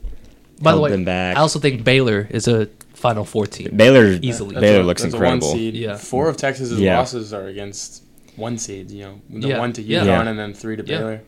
By 0.61 0.75
the 0.75 0.81
way, 0.81 0.91
them 0.91 1.05
back. 1.05 1.37
I 1.37 1.41
also 1.41 1.59
think 1.59 1.83
Baylor 1.85 2.29
is 2.31 2.47
a 2.47 2.69
Final 2.99 3.25
Four 3.25 3.47
team. 3.47 3.71
Baylor 3.77 4.19
Easily. 4.23 4.55
That's 4.55 4.61
Baylor 4.61 4.81
a- 4.81 4.85
looks 4.85 5.03
that's 5.03 5.15
a 5.15 5.17
incredible. 5.17 5.49
one 5.49 5.57
seed. 5.57 5.75
Yeah. 5.75 5.97
Four 5.97 6.29
of 6.29 6.37
Texas's 6.37 6.79
Yeah. 6.81 6.99
losses 6.99 7.33
are 7.33 7.47
against 7.47 8.03
one 8.37 8.59
seeds. 8.59 8.93
You 8.93 9.05
know, 9.05 9.21
the 9.31 9.49
Yeah. 9.49 9.59
one 9.59 9.73
to 9.75 9.83
UConn 9.83 9.89
Yeah. 9.89 10.05
Yeah. 10.05 10.29
and 10.29 10.39
then 10.39 10.53
three 10.55 10.77
to 10.77 10.83
Yeah. 10.85 10.99
Baylor. 10.99 11.21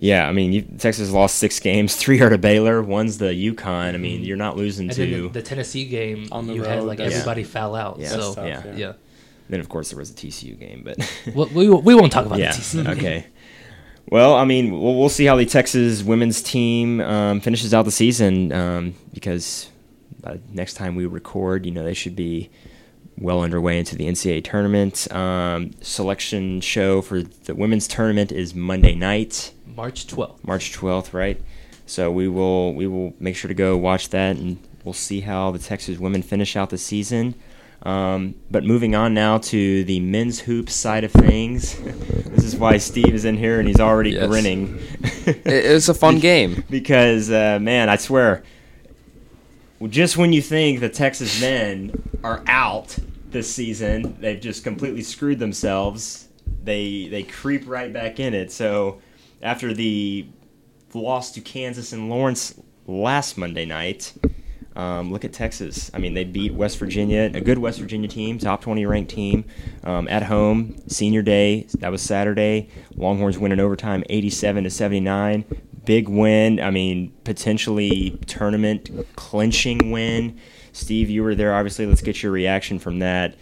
Yeah, 0.00 0.28
I 0.28 0.32
mean, 0.32 0.52
you, 0.52 0.62
Texas 0.62 1.10
lost 1.10 1.38
six 1.38 1.58
games. 1.58 1.96
Three 2.02 2.20
are 2.20 2.30
to 2.30 2.38
Baylor. 2.38 2.80
One's 2.80 3.18
the 3.18 3.34
UConn. 3.34 3.94
I 3.94 3.96
mean, 3.96 4.22
you're 4.22 4.36
not 4.36 4.56
losing 4.56 4.86
And 4.86 4.94
to. 4.94 5.00
then 5.10 5.22
the, 5.24 5.28
the 5.30 5.42
Tennessee 5.42 5.86
game, 5.86 6.28
On 6.30 6.46
the 6.46 6.54
you 6.54 6.62
had 6.62 6.78
road, 6.78 6.84
like 6.86 6.98
that's- 6.98 7.14
everybody 7.14 7.42
foul 7.42 7.74
out. 7.74 7.98
Yeah. 7.98 8.08
So 8.10 8.34
tough, 8.34 8.46
yeah. 8.46 8.62
yeah. 8.64 8.72
yeah, 8.76 8.92
then 9.50 9.58
of 9.58 9.68
course 9.68 9.90
there 9.90 9.98
was 9.98 10.10
a 10.10 10.14
TCU 10.14 10.56
game, 10.56 10.82
but 10.84 10.98
we, 11.52 11.68
we, 11.68 11.74
we 11.80 11.94
won't 11.96 12.12
talk 12.12 12.26
about 12.26 12.38
yeah, 12.38 12.52
the 12.52 12.58
TCU 12.58 12.84
game. 12.84 12.96
okay. 12.96 13.26
Well, 14.08 14.34
I 14.36 14.44
mean, 14.44 14.70
we'll, 14.70 14.94
we'll 14.94 15.08
see 15.08 15.24
how 15.26 15.34
the 15.34 15.44
Texas 15.46 16.02
women's 16.04 16.42
team 16.42 17.00
um, 17.00 17.40
finishes 17.40 17.74
out 17.74 17.84
the 17.84 17.90
season 17.90 18.52
um, 18.52 18.94
because 19.12 19.68
by 20.28 20.40
next 20.52 20.74
time 20.74 20.94
we 20.94 21.06
record, 21.06 21.64
you 21.64 21.72
know, 21.72 21.82
they 21.82 21.94
should 21.94 22.14
be 22.14 22.50
well 23.16 23.40
underway 23.42 23.78
into 23.78 23.96
the 23.96 24.06
NCAA 24.06 24.44
tournament. 24.44 25.10
Um, 25.12 25.72
selection 25.80 26.60
show 26.60 27.00
for 27.02 27.22
the 27.22 27.54
women's 27.54 27.88
tournament 27.88 28.30
is 28.30 28.54
Monday 28.54 28.94
night. 28.94 29.52
March 29.74 30.06
12th. 30.06 30.44
March 30.46 30.72
12th, 30.76 31.12
right? 31.12 31.40
So 31.86 32.10
we 32.12 32.28
will 32.28 32.74
we 32.74 32.86
will 32.86 33.14
make 33.18 33.34
sure 33.36 33.48
to 33.48 33.54
go 33.54 33.76
watch 33.76 34.10
that, 34.10 34.36
and 34.36 34.58
we'll 34.84 34.92
see 34.92 35.20
how 35.22 35.50
the 35.50 35.58
Texas 35.58 35.98
women 35.98 36.22
finish 36.22 36.54
out 36.56 36.68
the 36.70 36.78
season. 36.78 37.34
Um, 37.82 38.34
but 38.50 38.64
moving 38.64 38.94
on 38.96 39.14
now 39.14 39.38
to 39.38 39.84
the 39.84 40.00
men's 40.00 40.40
hoops 40.40 40.74
side 40.74 41.04
of 41.04 41.12
things. 41.12 41.76
this 42.26 42.44
is 42.44 42.56
why 42.56 42.76
Steve 42.76 43.14
is 43.14 43.24
in 43.24 43.36
here 43.38 43.60
and 43.60 43.68
he's 43.68 43.78
already 43.80 44.10
Yes. 44.10 44.26
grinning. 44.26 44.78
It, 45.26 45.46
it 45.46 45.72
was 45.72 45.88
a 45.88 45.94
fun 45.94 46.18
game. 46.30 46.64
because 46.68 47.30
uh, 47.30 47.58
man, 47.62 47.88
I 47.88 47.94
swear, 47.96 48.42
just 49.86 50.16
when 50.16 50.32
you 50.32 50.42
think 50.42 50.80
the 50.80 50.88
Texas 50.88 51.40
men 51.40 51.92
are 52.24 52.42
out 52.46 52.98
this 53.30 53.52
season, 53.52 54.16
they've 54.20 54.40
just 54.40 54.64
completely 54.64 55.02
screwed 55.02 55.38
themselves. 55.38 56.28
They 56.64 57.08
they 57.08 57.22
creep 57.22 57.62
right 57.66 57.92
back 57.92 58.18
in 58.18 58.34
it. 58.34 58.50
So 58.50 59.00
after 59.40 59.72
the 59.72 60.26
loss 60.94 61.32
to 61.32 61.40
Kansas 61.40 61.92
and 61.92 62.08
Lawrence 62.08 62.54
last 62.86 63.38
Monday 63.38 63.64
night. 63.64 64.14
Um, 64.74 65.10
look 65.10 65.24
at 65.24 65.32
Texas. 65.32 65.90
I 65.92 65.98
mean, 65.98 66.14
they 66.14 66.22
beat 66.22 66.54
West 66.54 66.78
Virginia, 66.78 67.30
a 67.34 67.40
good 67.40 67.58
West 67.58 67.80
Virginia 67.80 68.08
team, 68.08 68.38
top 68.38 68.60
20 68.60 68.86
ranked 68.86 69.10
team, 69.10 69.44
um, 69.82 70.06
at 70.06 70.22
home. 70.22 70.76
Senior 70.86 71.22
day, 71.22 71.66
that 71.80 71.90
was 71.90 72.00
Saturday. 72.00 72.68
Longhorns 72.94 73.38
win 73.38 73.50
in 73.50 73.58
overtime, 73.58 74.04
87 74.08 74.64
to 74.64 74.70
79. 74.70 75.44
Big 75.88 76.06
win. 76.06 76.60
I 76.60 76.70
mean, 76.70 77.14
potentially 77.24 78.10
tournament 78.26 78.90
clinching 79.16 79.90
win. 79.90 80.38
Steve, 80.72 81.08
you 81.08 81.22
were 81.22 81.34
there. 81.34 81.54
Obviously, 81.54 81.86
let's 81.86 82.02
get 82.02 82.22
your 82.22 82.30
reaction 82.30 82.78
from 82.78 82.98
that. 82.98 83.36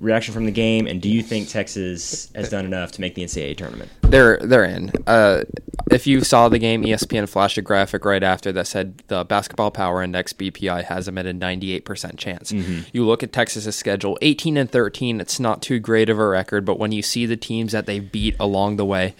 Reaction 0.00 0.34
from 0.34 0.46
the 0.46 0.50
game, 0.50 0.88
and 0.88 1.00
do 1.00 1.08
you 1.08 1.22
think 1.22 1.48
Texas 1.48 2.28
has 2.34 2.50
done 2.50 2.64
enough 2.64 2.90
to 2.90 3.00
make 3.00 3.14
the 3.14 3.22
NCAA 3.22 3.56
tournament? 3.56 3.88
They're 4.08 4.38
they're 4.38 4.64
in. 4.64 4.92
Uh, 5.06 5.42
if 5.90 6.06
you 6.06 6.22
saw 6.22 6.48
the 6.48 6.58
game, 6.58 6.82
ESPN 6.84 7.28
flashed 7.28 7.58
a 7.58 7.62
graphic 7.62 8.04
right 8.04 8.22
after 8.22 8.50
that 8.52 8.66
said 8.66 9.02
the 9.06 9.24
Basketball 9.24 9.70
Power 9.70 10.02
Index 10.02 10.32
(BPI) 10.32 10.84
has 10.84 11.06
them 11.06 11.16
at 11.18 11.26
a 11.26 11.32
98% 11.32 12.16
chance. 12.16 12.50
You 12.52 13.04
look 13.06 13.22
at 13.22 13.32
Texas's 13.32 13.76
schedule, 13.76 14.18
18 14.22 14.56
and 14.56 14.70
13. 14.70 15.20
It's 15.20 15.38
not 15.38 15.62
too 15.62 15.78
great 15.78 16.08
of 16.08 16.18
a 16.18 16.26
record, 16.26 16.64
but 16.64 16.78
when 16.78 16.92
you 16.92 17.02
see 17.02 17.24
the 17.26 17.36
teams 17.36 17.72
that 17.72 17.86
they 17.86 18.00
beat 18.00 18.34
along 18.40 18.76
the 18.76 18.84
way, 18.84 19.14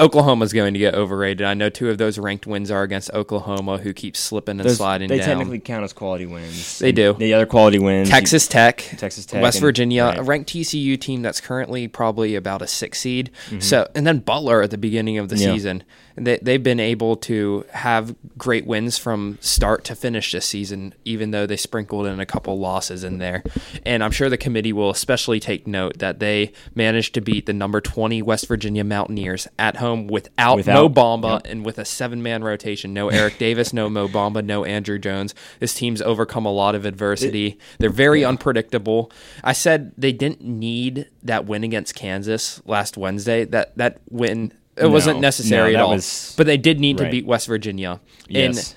Oklahoma's 0.00 0.52
going 0.52 0.72
to 0.74 0.78
get 0.80 0.94
overrated. 0.94 1.46
I 1.46 1.54
know 1.54 1.68
two 1.70 1.90
of 1.90 1.98
those 1.98 2.18
ranked 2.18 2.46
wins 2.46 2.70
are 2.70 2.82
against 2.82 3.10
Oklahoma, 3.12 3.78
who 3.78 3.92
keeps 3.92 4.18
slipping 4.18 4.58
and 4.60 4.68
Those- 4.68 4.76
sliding 4.78 5.08
they 5.08 5.18
down. 5.18 5.26
technically 5.28 5.58
count 5.58 5.84
as 5.84 5.92
quality 5.92 6.26
wins. 6.26 6.78
They 6.78 6.92
do. 6.92 7.14
The 7.14 7.34
other 7.34 7.46
quality 7.46 7.78
wins. 7.78 8.08
Texas 8.10 8.46
Tech, 8.46 8.78
Texas 8.96 9.26
Tech 9.26 9.42
West 9.42 9.56
and- 9.58 9.62
Virginia, 9.62 10.04
right. 10.04 10.18
a 10.18 10.22
ranked 10.22 10.50
TCU 10.50 10.98
team 10.98 11.20
that's 11.22 11.40
currently 11.40 11.88
probably 11.88 12.34
about 12.36 12.62
a 12.62 12.66
six 12.66 13.00
seed. 13.00 13.30
Mm-hmm. 13.46 13.60
So, 13.60 13.88
and 13.94 14.06
then 14.06 14.18
Butler 14.26 14.60
at 14.60 14.70
the 14.70 14.76
beginning 14.78 15.16
of 15.16 15.30
the 15.30 15.36
Yeah. 15.38 15.52
season, 15.54 15.82
they 16.16 16.38
they've 16.42 16.62
been 16.62 16.80
able 16.80 17.16
to 17.16 17.64
have 17.72 18.14
great 18.38 18.66
wins 18.66 18.98
from 18.98 19.38
start 19.40 19.84
to 19.84 19.94
finish 19.94 20.32
this 20.32 20.46
season, 20.46 20.94
even 21.04 21.30
though 21.30 21.46
they 21.46 21.56
sprinkled 21.56 22.06
in 22.06 22.20
a 22.20 22.26
couple 22.26 22.58
losses 22.58 23.04
in 23.04 23.18
there. 23.18 23.42
And 23.84 24.02
I'm 24.02 24.10
sure 24.10 24.28
the 24.28 24.36
committee 24.36 24.72
will 24.72 24.90
especially 24.90 25.40
take 25.40 25.66
note 25.66 25.98
that 25.98 26.18
they 26.18 26.52
managed 26.74 27.14
to 27.14 27.20
beat 27.20 27.46
the 27.46 27.52
number 27.52 27.80
20 27.80 28.22
West 28.22 28.46
Virginia 28.48 28.84
Mountaineers 28.84 29.46
at 29.58 29.76
home 29.76 30.06
without, 30.06 30.56
Without- 30.56 30.74
Mo 30.74 30.88
Bamba 30.88 31.40
and 31.44 31.64
with 31.64 31.78
a 31.78 31.84
seven 31.84 32.22
man 32.22 32.42
rotation. 32.42 32.92
No 32.94 33.08
Eric 33.08 33.38
Davis, 33.38 33.72
no 33.72 33.88
Mo 33.88 34.08
Bamba, 34.08 34.44
no 34.44 34.64
Andrew 34.64 34.98
Jones. 34.98 35.34
This 35.60 35.74
team's 35.74 36.02
overcome 36.02 36.46
a 36.46 36.52
lot 36.52 36.74
of 36.74 36.84
adversity. 36.86 37.58
They're 37.78 37.90
very 37.90 38.24
unpredictable. 38.24 39.10
I 39.44 39.52
said 39.52 39.92
they 39.96 40.12
didn't 40.12 40.42
need 40.42 41.08
that 41.22 41.44
win 41.46 41.64
against 41.64 41.94
Kansas 41.94 42.62
last 42.64 42.96
Wednesday. 42.96 43.44
That 43.44 43.76
that 43.76 43.98
win 44.10 44.52
it 44.76 44.82
No. 44.84 44.90
wasn't 44.90 45.20
necessary 45.20 45.72
No, 45.72 45.78
at 45.78 45.84
all. 45.84 45.90
was- 45.94 46.34
but 46.36 46.46
they 46.46 46.56
did 46.56 46.80
need 46.80 47.00
right. 47.00 47.06
to 47.06 47.10
beat 47.10 47.26
West 47.26 47.46
Virginia. 47.46 48.00
Yes. 48.28 48.70
And 48.70 48.74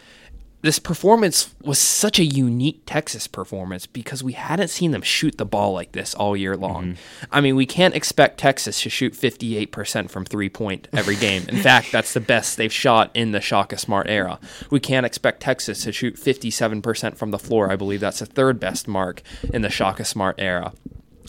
this 0.61 0.77
performance 0.77 1.53
was 1.61 1.79
such 1.79 2.19
a 2.19 2.25
unique 2.25 2.81
Texas 2.85 3.27
performance 3.27 3.85
because 3.85 4.21
we 4.21 4.33
hadn't 4.33 4.67
seen 4.67 4.91
them 4.91 5.01
shoot 5.01 5.37
the 5.37 5.45
ball 5.45 5.71
like 5.71 5.93
this 5.93 6.13
all 6.13 6.35
year 6.35 6.57
long. 6.57 6.83
Mm-hmm. 6.83 7.25
I 7.31 7.39
mean, 7.39 7.55
we 7.55 7.65
can't 7.65 7.95
expect 7.95 8.39
Texas 8.39 8.81
to 8.81 8.89
shoot 8.89 9.13
58% 9.13 10.09
from 10.11 10.25
three 10.25 10.49
point 10.49 10.89
every 10.91 11.15
game. 11.15 11.43
In 11.47 11.57
fact, 11.57 11.93
that's 11.93 12.13
the 12.13 12.19
best 12.19 12.57
they've 12.57 12.73
shot 12.73 13.09
in 13.13 13.31
the 13.31 13.39
Shaka 13.39 13.77
Smart 13.77 14.07
era. 14.09 14.37
We 14.69 14.81
can't 14.81 15.05
expect 15.05 15.39
Texas 15.41 15.83
to 15.85 15.93
shoot 15.93 16.15
57% 16.17 17.15
from 17.15 17.31
the 17.31 17.39
floor. 17.39 17.71
I 17.71 17.77
believe 17.77 18.01
that's 18.01 18.19
the 18.19 18.25
third 18.25 18.59
best 18.59 18.85
mark 18.85 19.21
in 19.53 19.61
the 19.61 19.69
Shaka 19.69 20.03
Smart 20.03 20.35
era 20.39 20.73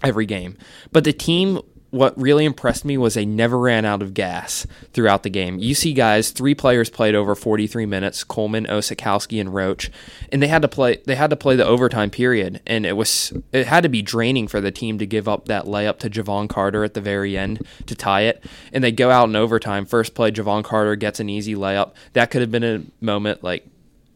every 0.02 0.26
game. 0.26 0.56
But 0.90 1.04
the 1.04 1.12
team 1.12 1.60
what 1.90 2.18
really 2.20 2.44
impressed 2.44 2.84
me 2.84 2.96
was 2.96 3.14
they 3.14 3.24
never 3.24 3.58
ran 3.58 3.84
out 3.84 4.02
of 4.02 4.14
gas 4.14 4.66
throughout 4.92 5.22
the 5.22 5.30
game. 5.30 5.58
You 5.58 5.74
see 5.74 5.92
guys, 5.92 6.30
three 6.30 6.54
players 6.54 6.88
played 6.88 7.14
over 7.14 7.34
43 7.34 7.86
minutes, 7.86 8.24
Coleman, 8.24 8.66
Osetkowski, 8.66 9.40
and 9.40 9.52
Roach, 9.52 9.90
and 10.30 10.42
they 10.42 10.48
had 10.48 10.62
to 10.62 10.68
play 10.68 10.98
they 11.04 11.16
had 11.16 11.30
to 11.30 11.36
play 11.36 11.56
the 11.56 11.66
overtime 11.66 12.10
period 12.10 12.60
and 12.66 12.86
it 12.86 12.92
was 12.92 13.32
it 13.52 13.66
had 13.66 13.82
to 13.82 13.88
be 13.88 14.02
draining 14.02 14.46
for 14.48 14.60
the 14.60 14.70
team 14.70 14.98
to 14.98 15.06
give 15.06 15.28
up 15.28 15.46
that 15.46 15.64
layup 15.64 15.98
to 15.98 16.10
Jevon 16.10 16.48
Carter 16.48 16.84
at 16.84 16.94
the 16.94 17.00
very 17.00 17.36
end 17.36 17.66
to 17.86 17.94
tie 17.94 18.22
it. 18.22 18.44
And 18.72 18.84
they 18.84 18.92
go 18.92 19.10
out 19.10 19.28
in 19.28 19.36
overtime. 19.36 19.86
First 19.86 20.14
play 20.14 20.30
Jevon 20.30 20.64
Carter 20.64 20.96
gets 20.96 21.20
an 21.20 21.28
easy 21.28 21.54
layup. 21.54 21.92
That 22.12 22.30
could 22.30 22.40
have 22.40 22.50
been 22.50 22.64
a 22.64 22.82
moment 23.04 23.42
like 23.42 23.66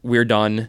we're 0.03 0.25
done 0.25 0.69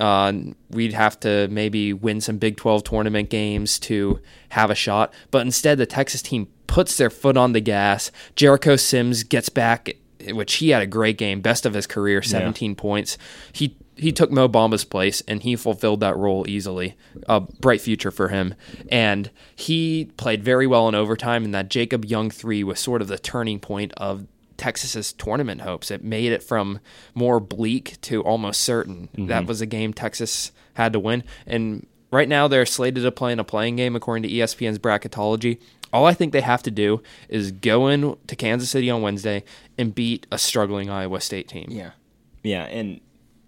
uh, 0.00 0.32
we'd 0.70 0.94
have 0.94 1.20
to 1.20 1.46
maybe 1.48 1.92
win 1.92 2.20
some 2.20 2.38
Big 2.38 2.56
12 2.56 2.84
tournament 2.84 3.30
games 3.30 3.78
to 3.80 4.20
have 4.50 4.70
a 4.70 4.74
shot. 4.74 5.12
But 5.30 5.42
instead, 5.42 5.78
the 5.78 5.86
Texas 5.86 6.22
team 6.22 6.48
puts 6.66 6.96
their 6.96 7.10
foot 7.10 7.36
on 7.36 7.52
the 7.52 7.60
gas. 7.60 8.10
Jericho 8.34 8.76
Sims 8.76 9.22
gets 9.24 9.48
back, 9.50 9.90
which 10.28 10.54
he 10.54 10.70
had 10.70 10.82
a 10.82 10.86
great 10.86 11.18
game, 11.18 11.40
best 11.40 11.66
of 11.66 11.74
his 11.74 11.86
career, 11.86 12.22
17 12.22 12.74
points. 12.74 13.18
He 13.52 13.76
he 13.96 14.12
took 14.12 14.30
Mo 14.30 14.48
Bamba's 14.48 14.84
place 14.84 15.22
and 15.28 15.42
he 15.42 15.56
fulfilled 15.56 16.00
that 16.00 16.16
role 16.16 16.48
easily. 16.48 16.96
A 17.28 17.40
bright 17.40 17.82
future 17.82 18.10
for 18.10 18.28
him. 18.28 18.54
And 18.90 19.30
he 19.54 20.06
played 20.16 20.42
very 20.42 20.66
well 20.66 20.88
in 20.88 20.94
overtime, 20.94 21.44
and 21.44 21.54
that 21.54 21.68
Jacob 21.68 22.06
Young 22.06 22.30
three 22.30 22.64
was 22.64 22.80
sort 22.80 23.02
of 23.02 23.08
the 23.08 23.18
turning 23.18 23.60
point 23.60 23.92
of 23.98 24.26
Texas's 24.60 25.14
tournament 25.14 25.62
hopes. 25.62 25.90
It 25.90 26.04
made 26.04 26.32
it 26.32 26.42
from 26.42 26.80
more 27.14 27.40
bleak 27.40 27.98
to 28.02 28.22
almost 28.22 28.60
certain. 28.60 29.08
That 29.26 29.46
was 29.46 29.62
a 29.62 29.66
game 29.66 29.94
Texas 29.94 30.52
had 30.74 30.92
to 30.92 31.00
win. 31.00 31.24
And 31.46 31.86
right 32.10 32.28
now 32.28 32.46
they're 32.46 32.66
slated 32.66 33.02
to 33.02 33.10
play 33.10 33.32
in 33.32 33.38
a 33.38 33.44
play-in 33.44 33.76
game 33.76 33.96
according 33.96 34.24
to 34.24 34.28
ESPN's 34.28 34.78
bracketology. 34.78 35.58
All 35.94 36.04
I 36.04 36.12
think 36.12 36.34
they 36.34 36.42
have 36.42 36.62
to 36.64 36.70
do 36.70 37.02
is 37.30 37.52
go 37.52 37.88
in 37.88 38.16
to 38.26 38.36
Kansas 38.36 38.68
City 38.68 38.90
on 38.90 39.00
Wednesday 39.00 39.44
and 39.78 39.94
beat 39.94 40.26
a 40.30 40.36
struggling 40.36 40.90
Iowa 40.90 41.22
State 41.22 41.48
team. 41.48 41.66
Yeah, 41.70 41.92
yeah, 42.42 42.64
and 42.64 43.00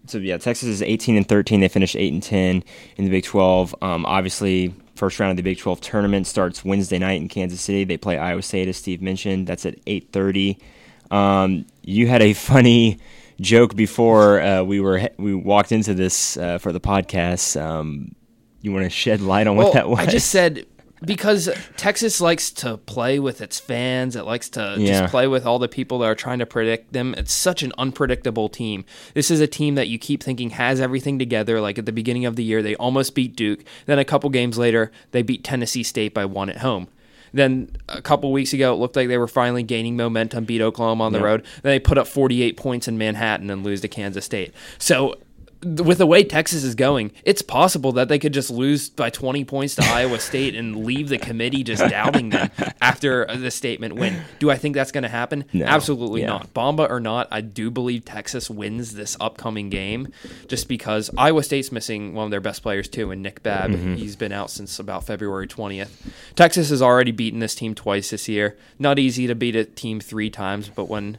so 0.06 0.16
yeah, 0.16 0.38
Texas 0.38 0.68
is 0.68 0.80
18 0.80 1.16
and 1.18 1.28
13. 1.28 1.60
They 1.60 1.68
finished 1.68 1.94
eight 1.94 2.12
and 2.12 2.22
10 2.22 2.64
in 2.96 3.04
the 3.04 3.10
Big 3.10 3.24
12. 3.24 3.74
Um, 3.82 4.06
obviously, 4.06 4.74
first 4.96 5.20
round 5.20 5.30
of 5.30 5.36
the 5.36 5.42
Big 5.42 5.58
12 5.58 5.82
tournament 5.82 6.26
starts 6.26 6.64
Wednesday 6.64 6.98
night 6.98 7.20
in 7.20 7.28
Kansas 7.28 7.60
City. 7.60 7.84
They 7.84 7.98
play 7.98 8.16
Iowa 8.16 8.42
State, 8.42 8.66
as 8.66 8.78
Steve 8.78 9.02
mentioned. 9.02 9.46
That's 9.46 9.66
at 9.66 9.76
8:30. 9.84 10.58
Um, 11.12 11.66
you 11.82 12.06
had 12.08 12.22
a 12.22 12.32
funny 12.50 12.98
joke 13.40 13.74
before 13.76 14.40
uh, 14.40 14.62
we 14.62 14.80
were 14.80 15.08
we 15.18 15.34
walked 15.34 15.72
into 15.72 15.94
this 15.94 16.36
uh, 16.36 16.58
for 16.58 16.72
the 16.72 16.80
podcast. 16.80 17.60
Um, 17.60 18.14
you 18.60 18.72
want 18.72 18.84
to 18.84 18.90
shed 18.90 19.20
light 19.20 19.46
on 19.46 19.56
what 19.56 19.72
that 19.74 19.88
was? 19.88 19.98
I 19.98 20.06
just 20.06 20.30
said 20.30 20.66
because 21.04 21.48
Texas 21.76 22.20
likes 22.20 22.52
to 22.52 22.76
play 22.76 23.18
with 23.18 23.40
its 23.40 23.58
fans. 23.58 24.14
It 24.14 24.24
likes 24.24 24.48
to 24.50 24.76
Yeah. 24.78 25.00
just 25.00 25.10
play 25.10 25.26
with 25.26 25.44
all 25.44 25.58
the 25.58 25.66
people 25.66 25.98
that 25.98 26.06
are 26.06 26.14
trying 26.14 26.38
to 26.38 26.46
predict 26.46 26.92
them. 26.92 27.12
It's 27.18 27.32
such 27.32 27.64
an 27.64 27.72
unpredictable 27.76 28.48
team. 28.48 28.84
This 29.12 29.28
is 29.28 29.40
a 29.40 29.48
team 29.48 29.74
that 29.74 29.88
you 29.88 29.98
keep 29.98 30.22
thinking 30.22 30.50
has 30.50 30.80
everything 30.80 31.18
together. 31.18 31.60
Like 31.60 31.76
at 31.76 31.86
the 31.86 31.92
beginning 31.92 32.24
of 32.24 32.36
the 32.36 32.44
year, 32.44 32.62
they 32.62 32.76
almost 32.76 33.16
beat 33.16 33.34
Duke. 33.34 33.64
Then 33.86 33.98
a 33.98 34.04
couple 34.04 34.30
games 34.30 34.58
later, 34.58 34.92
they 35.10 35.22
beat 35.22 35.42
Tennessee 35.42 35.82
State 35.82 36.14
by 36.14 36.24
one 36.24 36.48
at 36.48 36.58
home. 36.58 36.86
Then 37.32 37.70
a 37.88 38.02
couple 38.02 38.30
weeks 38.32 38.52
ago, 38.52 38.72
it 38.72 38.76
looked 38.76 38.96
like 38.96 39.08
they 39.08 39.18
were 39.18 39.28
finally 39.28 39.62
gaining 39.62 39.96
momentum, 39.96 40.44
beat 40.44 40.60
Oklahoma 40.60 41.04
on 41.04 41.12
the 41.12 41.20
road. 41.20 41.44
Then 41.62 41.70
they 41.70 41.78
put 41.78 41.98
up 41.98 42.06
48 42.06 42.56
points 42.56 42.88
in 42.88 42.98
Manhattan 42.98 43.50
and 43.50 43.64
lose 43.64 43.80
to 43.80 43.88
Kansas 43.88 44.24
State. 44.24 44.52
So 44.78 45.16
with 45.64 45.98
the 45.98 46.06
way 46.06 46.24
Texas 46.24 46.64
is 46.64 46.74
going, 46.74 47.12
it's 47.24 47.42
possible 47.42 47.92
that 47.92 48.08
they 48.08 48.18
could 48.18 48.32
just 48.34 48.50
lose 48.50 48.90
by 48.90 49.10
20 49.10 49.44
points 49.44 49.74
to 49.76 49.82
Iowa 49.84 50.18
State 50.18 50.54
and 50.54 50.84
leave 50.84 51.08
the 51.08 51.18
committee 51.18 51.62
just 51.62 51.88
doubting 51.88 52.30
them 52.30 52.50
after 52.82 53.26
the 53.26 53.50
statement 53.50 53.94
win. 53.94 54.22
Do 54.38 54.50
I 54.50 54.56
think 54.56 54.74
that's 54.74 54.92
going 54.92 55.02
to 55.02 55.08
happen? 55.08 55.44
No. 55.52 55.64
Absolutely 55.64 56.22
Yeah. 56.22 56.28
not. 56.28 56.52
Bamba 56.54 56.90
or 56.90 57.00
not, 57.00 57.28
I 57.30 57.40
do 57.42 57.70
believe 57.70 58.04
Texas 58.04 58.50
wins 58.50 58.94
this 58.94 59.16
upcoming 59.20 59.70
game 59.70 60.08
just 60.48 60.68
because 60.68 61.10
Iowa 61.16 61.42
State's 61.42 61.70
missing 61.72 62.14
one 62.14 62.24
of 62.24 62.30
their 62.30 62.40
best 62.40 62.62
players 62.62 62.88
too, 62.88 63.10
and 63.10 63.22
Nick 63.22 63.42
Babb. 63.42 63.70
Mm-hmm. 63.70 63.94
He's 63.94 64.16
been 64.16 64.32
out 64.32 64.50
since 64.50 64.78
about 64.78 65.04
February 65.06 65.46
20th. 65.46 65.90
Texas 66.34 66.70
has 66.70 66.82
already 66.82 67.12
beaten 67.12 67.38
this 67.40 67.54
team 67.54 67.74
twice 67.74 68.10
this 68.10 68.28
year. 68.28 68.56
Not 68.78 68.98
easy 68.98 69.26
to 69.26 69.34
beat 69.34 69.54
a 69.56 69.64
team 69.64 70.00
three 70.00 70.30
times, 70.30 70.68
but 70.68 70.88
when 70.88 71.18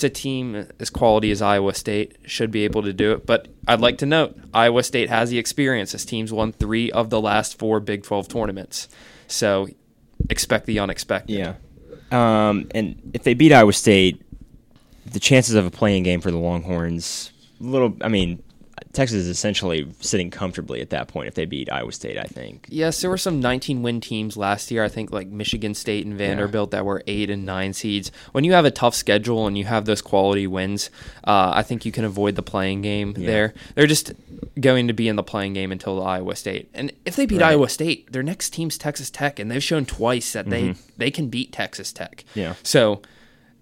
it's 0.00 0.18
a 0.18 0.22
team 0.22 0.66
as 0.78 0.88
quality 0.88 1.30
as 1.30 1.42
Iowa 1.42 1.74
State 1.74 2.16
should 2.24 2.50
be 2.50 2.64
able 2.64 2.82
to 2.84 2.92
do 2.94 3.12
it. 3.12 3.26
But 3.26 3.48
I'd 3.68 3.80
like 3.80 3.98
to 3.98 4.06
note 4.06 4.34
Iowa 4.54 4.82
State 4.82 5.10
has 5.10 5.28
the 5.28 5.38
experience. 5.38 5.92
This 5.92 6.06
team's 6.06 6.32
won 6.32 6.52
three 6.52 6.90
of 6.90 7.10
the 7.10 7.20
last 7.20 7.58
four 7.58 7.80
Big 7.80 8.02
12 8.02 8.28
tournaments. 8.28 8.88
So 9.26 9.68
expect 10.30 10.64
the 10.64 10.78
unexpected. 10.78 11.36
Yeah. 11.36 11.54
Um, 12.10 12.68
and 12.74 13.10
if 13.12 13.24
they 13.24 13.34
beat 13.34 13.52
Iowa 13.52 13.74
State, 13.74 14.22
the 15.04 15.20
chances 15.20 15.54
of 15.54 15.66
a 15.66 15.70
play-in 15.70 16.02
game 16.02 16.22
for 16.22 16.30
the 16.30 16.38
Longhorns, 16.38 17.30
little. 17.60 17.94
I 18.00 18.08
mean, 18.08 18.42
Texas 18.92 19.18
is 19.18 19.28
essentially 19.28 19.86
sitting 20.00 20.30
comfortably 20.30 20.80
at 20.80 20.90
that 20.90 21.06
point 21.06 21.28
if 21.28 21.34
they 21.34 21.44
beat 21.44 21.70
Iowa 21.70 21.92
State. 21.92 22.18
I 22.18 22.24
think. 22.24 22.66
Yes, 22.70 23.00
there 23.00 23.08
were 23.10 23.16
some 23.18 23.38
19 23.38 23.82
win 23.82 24.00
teams 24.00 24.36
last 24.36 24.70
year. 24.70 24.82
I 24.82 24.88
think 24.88 25.12
like 25.12 25.28
Michigan 25.28 25.74
State 25.74 26.04
and 26.06 26.16
Vanderbilt 26.18 26.72
that 26.72 26.84
were 26.84 27.02
eight 27.06 27.30
and 27.30 27.46
nine 27.46 27.72
seeds. 27.72 28.10
When 28.32 28.42
you 28.42 28.52
have 28.52 28.64
a 28.64 28.70
tough 28.70 28.94
schedule 28.96 29.46
and 29.46 29.56
you 29.56 29.64
have 29.66 29.84
those 29.84 30.02
quality 30.02 30.46
wins, 30.48 30.90
uh, 31.24 31.52
I 31.54 31.62
think 31.62 31.84
you 31.84 31.92
can 31.92 32.04
avoid 32.04 32.34
the 32.34 32.42
play-in 32.42 32.82
game 32.82 33.14
Yeah. 33.16 33.26
there. 33.26 33.54
They're 33.76 33.86
just 33.86 34.12
going 34.60 34.88
to 34.88 34.92
be 34.92 35.06
in 35.06 35.14
the 35.16 35.22
play-in 35.22 35.52
game 35.52 35.70
until 35.70 35.94
the 35.96 36.02
Iowa 36.02 36.34
State. 36.34 36.68
And 36.74 36.92
if 37.04 37.14
they 37.14 37.26
beat 37.26 37.40
Right. 37.40 37.50
Iowa 37.50 37.68
State, 37.68 38.10
their 38.12 38.22
next 38.24 38.50
team's 38.52 38.76
Texas 38.76 39.08
Tech, 39.10 39.38
and 39.38 39.50
they've 39.50 39.62
shown 39.62 39.84
twice 39.86 40.32
that 40.32 40.50
they 40.50 40.74
they 40.96 41.10
can 41.12 41.28
beat 41.28 41.52
Texas 41.52 41.92
Tech. 41.92 42.24
Mm-hmm. 42.30 42.38
Yeah. 42.40 42.54
So 42.64 43.02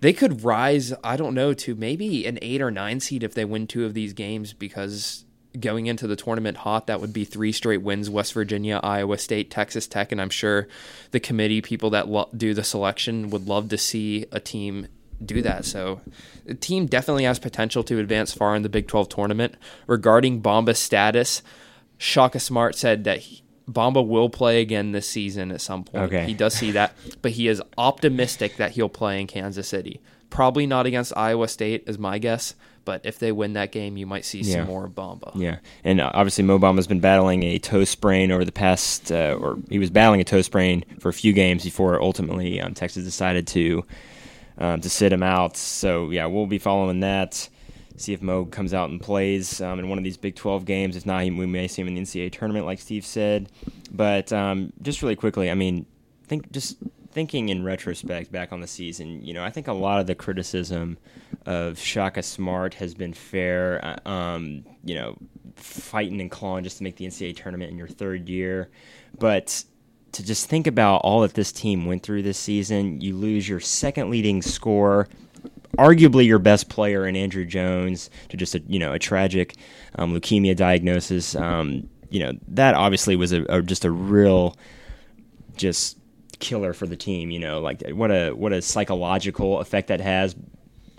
they 0.01 0.13
could 0.13 0.45
rise, 0.45 0.93
I 1.03 1.17
don't 1.17 1.35
know, 1.35 1.53
to 1.55 1.75
maybe 1.75 2.27
an 2.27 2.39
eight 2.43 2.63
or 2.63 2.71
nine 2.71 3.01
seed 3.01 3.23
if 3.23 3.35
they 3.35 3.45
win 3.45 3.67
two 3.67 3.85
of 3.85 3.95
these 3.95 4.13
games 4.13 4.53
because 4.53 5.25
going 5.59 5.87
into 5.87 6.07
the 6.07 6.17
tournament 6.17 6.59
hot, 6.59 6.87
that 6.87 7.01
would 7.01 7.13
be 7.13 7.25
three 7.25 7.53
straight 7.53 7.83
wins 7.83 8.09
West 8.09 8.33
Virginia, 8.33 8.81
Iowa 8.83 9.19
State, 9.19 9.51
Texas 9.51 9.87
Tech. 9.87 10.13
And 10.13 10.21
I'm 10.21 10.31
sure 10.31 10.69
the 11.11 11.21
committee, 11.21 11.61
people 11.61 11.91
that 11.91 12.09
lo- 12.09 12.29
do 12.37 12.55
the 12.55 12.65
selection, 12.65 13.31
would 13.31 13.47
love 13.47 13.69
to 13.71 13.79
see 13.79 14.27
a 14.31 14.41
team 14.41 14.89
do 15.25 15.43
that. 15.43 15.65
So 15.65 16.01
the 16.45 16.55
team 16.55 16.87
definitely 16.87 17.25
has 17.25 17.39
potential 17.39 17.83
to 17.85 17.99
advance 17.99 18.33
far 18.33 18.55
in 18.55 18.63
the 18.63 18.69
Big 18.69 18.87
12 18.87 19.09
tournament. 19.09 19.57
Regarding 19.87 20.41
Bamba's 20.41 20.79
status, 20.79 21.43
Shaka 21.97 22.39
Smart 22.39 22.77
said 22.77 23.05
that 23.05 23.19
he, 23.21 23.43
Bamba 23.71 24.07
will 24.07 24.31
play 24.31 24.61
again 24.61 24.93
this 24.93 25.09
season 25.09 25.51
at 25.53 25.61
some 25.61 25.85
point. 25.85 26.05
Okay. 26.05 26.25
He 26.27 26.35
does 26.35 26.55
see 26.55 26.71
that, 26.73 26.95
but 27.23 27.33
he 27.33 27.49
is 27.49 27.63
optimistic 27.77 28.57
that 28.57 28.73
he'll 28.73 28.89
play 28.89 29.21
in 29.21 29.27
Kansas 29.27 29.69
City. 29.69 30.01
Probably 30.31 30.67
not 30.67 30.87
against 30.87 31.17
Iowa 31.17 31.49
State, 31.49 31.85
is 31.87 31.99
my 31.99 32.19
guess. 32.19 32.55
But 32.85 33.03
if 33.05 33.19
they 33.19 33.33
win 33.33 33.53
that 33.53 33.71
game, 33.71 33.99
you 33.99 34.07
might 34.07 34.25
see 34.25 34.41
Yeah. 34.41 34.57
some 34.57 34.67
more 34.67 34.87
of 34.87 34.93
Bamba. 34.93 35.33
Yeah, 35.35 35.59
and 35.85 36.01
uh, 36.01 36.11
obviously 36.15 36.43
Mo 36.45 36.59
Bamba's 36.59 36.87
been 36.87 37.01
battling 37.01 37.43
a 37.43 37.59
toe 37.59 37.85
sprain 37.85 38.33
over 38.33 38.47
the 38.47 38.53
past, 38.53 39.13
uh, 39.13 39.37
or 39.39 39.59
he 39.69 39.79
was 39.79 39.91
battling 39.91 40.23
a 40.23 40.25
toe 40.25 40.41
sprain 40.41 40.87
for 40.99 41.11
a 41.11 41.13
few 41.13 41.35
games 41.35 41.65
before 41.65 42.01
ultimately 42.01 42.59
um, 42.63 42.73
Texas 42.73 43.05
decided 43.05 43.47
to 43.49 43.85
um, 44.57 44.81
to 44.81 44.89
sit 44.89 45.13
him 45.13 45.23
out. 45.23 45.59
So 45.59 46.09
yeah, 46.11 46.25
we'll 46.27 46.47
be 46.47 46.59
following 46.59 47.01
that. 47.01 47.51
See 47.99 48.13
if 48.13 48.23
Mo 48.23 48.45
comes 48.47 48.73
out 48.73 48.91
and 48.91 49.01
plays 49.01 49.61
um, 49.61 49.79
in 49.79 49.89
one 49.89 49.99
of 49.99 50.05
these 50.05 50.17
Big 50.17 50.37
12 50.37 50.65
games. 50.65 50.97
If 50.97 51.05
not, 51.05 51.23
we 51.25 51.47
may 51.47 51.69
see 51.69 51.83
him 51.83 51.89
in 51.89 51.95
the 51.95 52.03
NCAA 52.03 52.33
tournament, 52.33 52.65
like 52.65 52.79
Steve 52.81 53.05
said. 53.05 53.51
But 53.91 54.33
um, 54.33 54.73
just 54.83 55.03
really 55.03 55.17
quickly, 55.17 55.51
I 55.51 55.55
mean, 55.55 55.85
think 56.27 56.51
just 56.53 56.77
thinking 57.11 57.49
in 57.49 57.65
retrospect 57.65 58.31
back 58.31 58.53
on 58.53 58.61
the 58.61 58.67
season, 58.67 59.25
you 59.25 59.35
know, 59.35 59.43
I 59.43 59.51
think 59.51 59.67
a 59.67 59.73
lot 59.73 60.01
of 60.01 60.07
the 60.07 60.15
criticism 60.15 60.99
of 61.47 61.79
Shaka 61.79 62.23
Smart 62.23 62.75
has 62.75 62.95
been 62.95 63.13
fair. 63.13 63.81
uh, 63.85 64.09
Um, 64.09 64.65
you 64.85 64.95
know, 64.95 65.17
fighting 65.57 66.21
and 66.21 66.31
clawing 66.31 66.65
just 66.65 66.79
to 66.79 66.85
make 66.85 66.97
the 66.97 67.07
NCAA 67.07 67.37
tournament 67.37 67.71
in 67.71 67.79
your 67.79 67.89
third 67.89 68.29
year, 68.29 68.71
but 69.19 69.65
to 70.13 70.25
just 70.25 70.49
think 70.49 70.67
about 70.67 70.99
all 70.99 71.21
that 71.23 71.35
this 71.35 71.53
team 71.53 71.85
went 71.85 72.03
through 72.03 72.23
this 72.23 72.39
season, 72.39 73.01
you 73.01 73.17
lose 73.17 73.49
your 73.49 73.61
second 73.61 74.11
leading 74.11 74.41
scorer, 74.41 75.09
arguably 75.79 76.27
your 76.27 76.39
best 76.39 76.69
player 76.69 77.07
in 77.07 77.17
Andrew 77.17 77.45
Jones 77.45 78.11
to 78.29 78.37
just 78.37 78.55
a 78.55 78.61
you 78.67 78.79
know 78.79 78.93
a 78.93 78.99
tragic 78.99 79.57
um, 79.95 80.15
leukemia 80.15 80.57
diagnosis. 80.57 81.35
Um, 81.35 81.89
you 82.11 82.21
know 82.21 82.33
that 82.49 82.75
obviously 82.75 83.17
was 83.17 83.33
a, 83.33 83.45
a 83.49 83.63
just 83.63 83.85
a 83.85 83.91
real 83.91 84.57
just 85.57 85.99
killer 86.41 86.73
for 86.73 86.87
the 86.87 86.97
team. 86.97 87.31
You 87.31 87.39
know, 87.39 87.61
like 87.61 87.89
what 87.91 88.11
a 88.11 88.33
what 88.33 88.53
a 88.53 88.61
psychological 88.61 89.61
effect 89.61 89.89
that 89.89 90.01
has, 90.01 90.35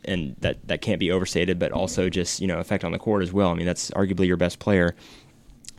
and 0.05 0.35
that 0.39 0.65
that 0.67 0.81
can't 0.81 0.99
be 0.99 1.11
overstated. 1.11 1.59
But 1.59 1.71
also 1.71 2.09
just 2.09 2.39
you 2.39 2.47
know 2.47 2.59
effect 2.59 2.83
on 2.83 2.91
the 2.91 2.99
court 2.99 3.23
as 3.23 3.33
well. 3.33 3.49
I 3.49 3.55
mean, 3.55 3.65
that's 3.65 3.91
arguably 3.91 4.27
your 4.27 4.37
best 4.37 4.59
player. 4.59 4.95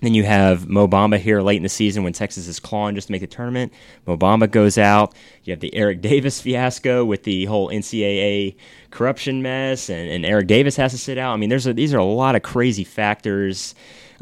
Then 0.01 0.15
you 0.15 0.25
have 0.25 0.69
Mo 0.69 0.89
Bamba 0.89 1.19
here 1.19 1.43
late 1.43 1.59
in 1.59 1.63
the 1.63 1.69
season 1.69 2.03
when 2.03 2.13
Texas 2.13 2.47
is 2.49 2.59
clawing 2.59 2.95
just 2.95 3.09
to 3.09 3.13
make 3.13 3.21
the 3.21 3.27
tournament. 3.27 3.73
Mo 4.07 4.17
Bamba 4.17 4.51
goes 4.51 4.79
out. 4.79 5.15
You 5.45 5.53
have 5.53 5.61
the 5.61 5.75
Eric 5.75 6.01
Davis 6.03 6.41
fiasco 6.41 7.05
with 7.05 7.25
the 7.25 7.45
whole 7.45 7.69
NCAA 7.69 8.57
corruption 8.91 9.43
mess, 9.43 9.91
and, 9.91 10.11
and 10.11 10.25
Eric 10.25 10.47
Davis 10.47 10.77
has 10.77 10.93
to 10.93 10.99
sit 10.99 11.19
out. 11.19 11.35
I 11.35 11.37
mean, 11.37 11.51
there's 11.51 11.67
a, 11.67 11.75
these 11.75 11.93
are 11.93 11.99
a 11.99 12.05
lot 12.05 12.35
of 12.35 12.43
crazy 12.43 12.85
factors, 12.85 13.75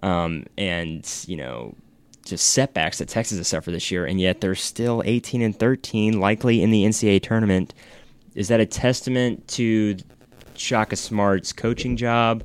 um, 0.02 0.46
and 0.56 1.08
you 1.26 1.36
know, 1.36 1.74
just 2.24 2.50
setbacks 2.50 2.98
that 2.98 3.08
Texas 3.08 3.38
has 3.38 3.48
suffered 3.48 3.72
this 3.72 3.90
year, 3.90 4.04
and 4.04 4.20
yet 4.20 4.40
they're 4.40 4.54
still 4.54 5.02
18 5.04 5.42
and 5.42 5.58
13, 5.58 6.20
likely 6.20 6.62
in 6.62 6.70
the 6.70 6.84
NCAA 6.84 7.22
tournament. 7.22 7.72
Is 8.34 8.48
that 8.48 8.60
a 8.60 8.66
testament 8.66 9.48
to 9.48 9.96
Shaka 10.54 10.96
Smart's 10.96 11.52
coaching 11.52 11.96
job? 11.96 12.42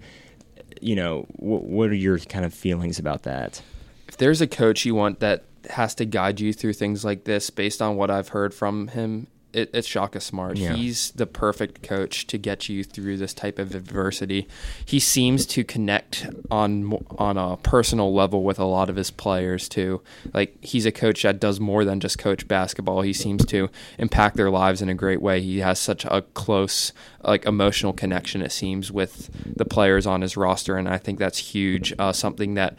You 0.83 0.95
know, 0.95 1.21
wh- 1.37 1.63
what 1.63 1.89
are 1.89 1.95
your 1.95 2.19
kind 2.19 2.45
of 2.45 2.53
feelings 2.53 2.99
about 2.99 3.23
that? 3.23 3.61
If 4.07 4.17
there's 4.17 4.41
a 4.41 4.47
coach 4.47 4.85
you 4.85 4.95
want 4.95 5.21
that 5.21 5.45
has 5.69 5.95
to 5.95 6.05
guide 6.05 6.39
you 6.39 6.53
through 6.53 6.73
things 6.73 7.05
like 7.05 7.23
this, 7.23 7.49
based 7.49 7.81
on 7.81 7.95
what 7.95 8.11
I've 8.11 8.29
heard 8.29 8.53
from 8.53 8.89
him, 8.89 9.27
it, 9.53 9.69
it's 9.73 9.87
Shaka 9.87 10.19
Smart. 10.19 10.57
Yeah. 10.57 10.73
He's 10.73 11.11
the 11.11 11.27
perfect 11.27 11.83
coach 11.83 12.27
to 12.27 12.37
get 12.37 12.69
you 12.69 12.83
through 12.83 13.17
this 13.17 13.33
type 13.33 13.59
of 13.59 13.75
adversity. 13.75 14.47
He 14.85 14.99
seems 14.99 15.45
to 15.47 15.63
connect 15.63 16.27
on 16.51 16.91
on 17.17 17.37
a 17.37 17.57
personal 17.57 18.13
level 18.13 18.43
with 18.43 18.59
a 18.59 18.65
lot 18.65 18.89
of 18.89 18.95
his 18.95 19.11
players 19.11 19.69
too. 19.69 20.01
Like 20.33 20.57
he's 20.63 20.85
a 20.85 20.91
coach 20.91 21.23
that 21.23 21.39
does 21.39 21.59
more 21.59 21.85
than 21.85 21.99
just 21.99 22.17
coach 22.17 22.47
basketball. 22.47 23.01
He 23.01 23.13
seems 23.13 23.45
to 23.47 23.69
impact 23.97 24.35
their 24.35 24.49
lives 24.49 24.81
in 24.81 24.89
a 24.89 24.95
great 24.95 25.21
way. 25.21 25.41
He 25.41 25.59
has 25.59 25.79
such 25.79 26.05
a 26.05 26.23
close 26.33 26.91
like 27.23 27.45
emotional 27.45 27.93
connection 27.93 28.41
it 28.41 28.51
seems 28.51 28.91
with 28.91 29.29
the 29.55 29.63
players 29.63 30.05
on 30.05 30.21
his 30.21 30.35
roster 30.35 30.77
and 30.77 30.89
I 30.89 30.97
think 30.97 31.19
that's 31.19 31.37
huge. 31.37 31.93
Uh, 31.97 32.11
something 32.11 32.55
that 32.55 32.75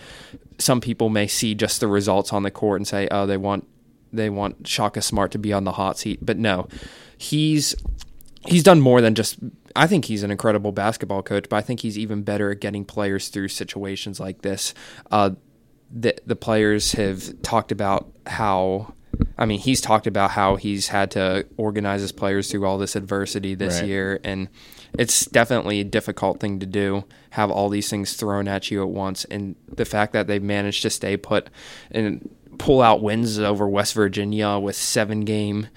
some 0.59 0.81
people 0.81 1.09
may 1.09 1.27
see 1.27 1.55
just 1.55 1.81
the 1.81 1.89
results 1.89 2.33
on 2.33 2.43
the 2.43 2.51
court 2.51 2.81
and 2.81 2.87
say, 2.87 3.09
"Oh, 3.11 3.27
they 3.27 3.37
want 3.37 3.67
they 4.17 4.31
want 4.31 4.67
Shaka 4.67 5.03
Smart 5.03 5.33
to 5.33 5.39
be 5.39 5.53
on 5.53 5.65
the 5.65 5.73
hot 5.73 5.99
seat." 5.99 6.21
But 6.25 6.39
no, 6.39 6.69
he's 7.17 7.75
he's 8.47 8.63
done 8.63 8.81
more 8.81 9.01
than 9.01 9.15
just. 9.15 9.39
I 9.77 9.87
think 9.89 10.05
he's 10.05 10.23
an 10.23 10.31
incredible 10.31 10.71
basketball 10.71 11.23
coach, 11.23 11.47
but 11.49 11.57
I 11.57 11.61
think 11.61 11.81
he's 11.81 11.99
even 11.99 12.23
better 12.23 12.53
at 12.53 12.61
getting 12.61 12.85
players 12.85 13.29
through 13.29 13.49
situations 13.49 14.21
like 14.21 14.43
this. 14.43 14.73
Uh, 15.11 15.31
the 15.91 16.15
the 16.27 16.37
players 16.37 16.93
have 16.93 17.41
talked 17.43 17.73
about 17.73 18.11
how. 18.27 18.95
I 19.39 19.47
mean, 19.47 19.61
he's 19.61 19.81
talked 19.81 20.09
about 20.09 20.33
how 20.33 20.57
he's 20.57 20.89
had 20.89 21.13
to 21.13 21.47
organize 21.57 22.01
his 22.01 22.11
players 22.11 22.51
through 22.51 22.67
all 22.67 22.79
this 22.79 22.97
adversity 22.97 23.55
this 23.55 23.79
Right. 23.81 23.89
year, 23.89 24.21
and 24.25 24.49
it's 24.99 25.27
definitely 25.27 25.79
a 25.81 25.85
difficult 25.85 26.41
thing 26.41 26.59
to 26.59 26.67
do. 26.67 27.05
Have 27.31 27.49
all 27.49 27.69
these 27.69 27.89
things 27.89 28.15
thrown 28.15 28.49
at 28.49 28.73
you 28.73 28.83
at 28.83 28.89
once, 28.89 29.25
and 29.27 29.55
the 29.69 29.85
fact 29.85 30.15
that 30.15 30.27
they've 30.27 30.43
managed 30.43 30.83
to 30.83 30.91
stay 30.91 31.17
put 31.17 31.49
and 31.93 32.29
pull 32.59 32.83
out 32.83 33.03
wins 33.03 33.39
over 33.39 33.69
West 33.69 33.95
Virginia 33.95 34.59
with 34.59 34.77
seven 34.77 35.21
game, 35.21 35.69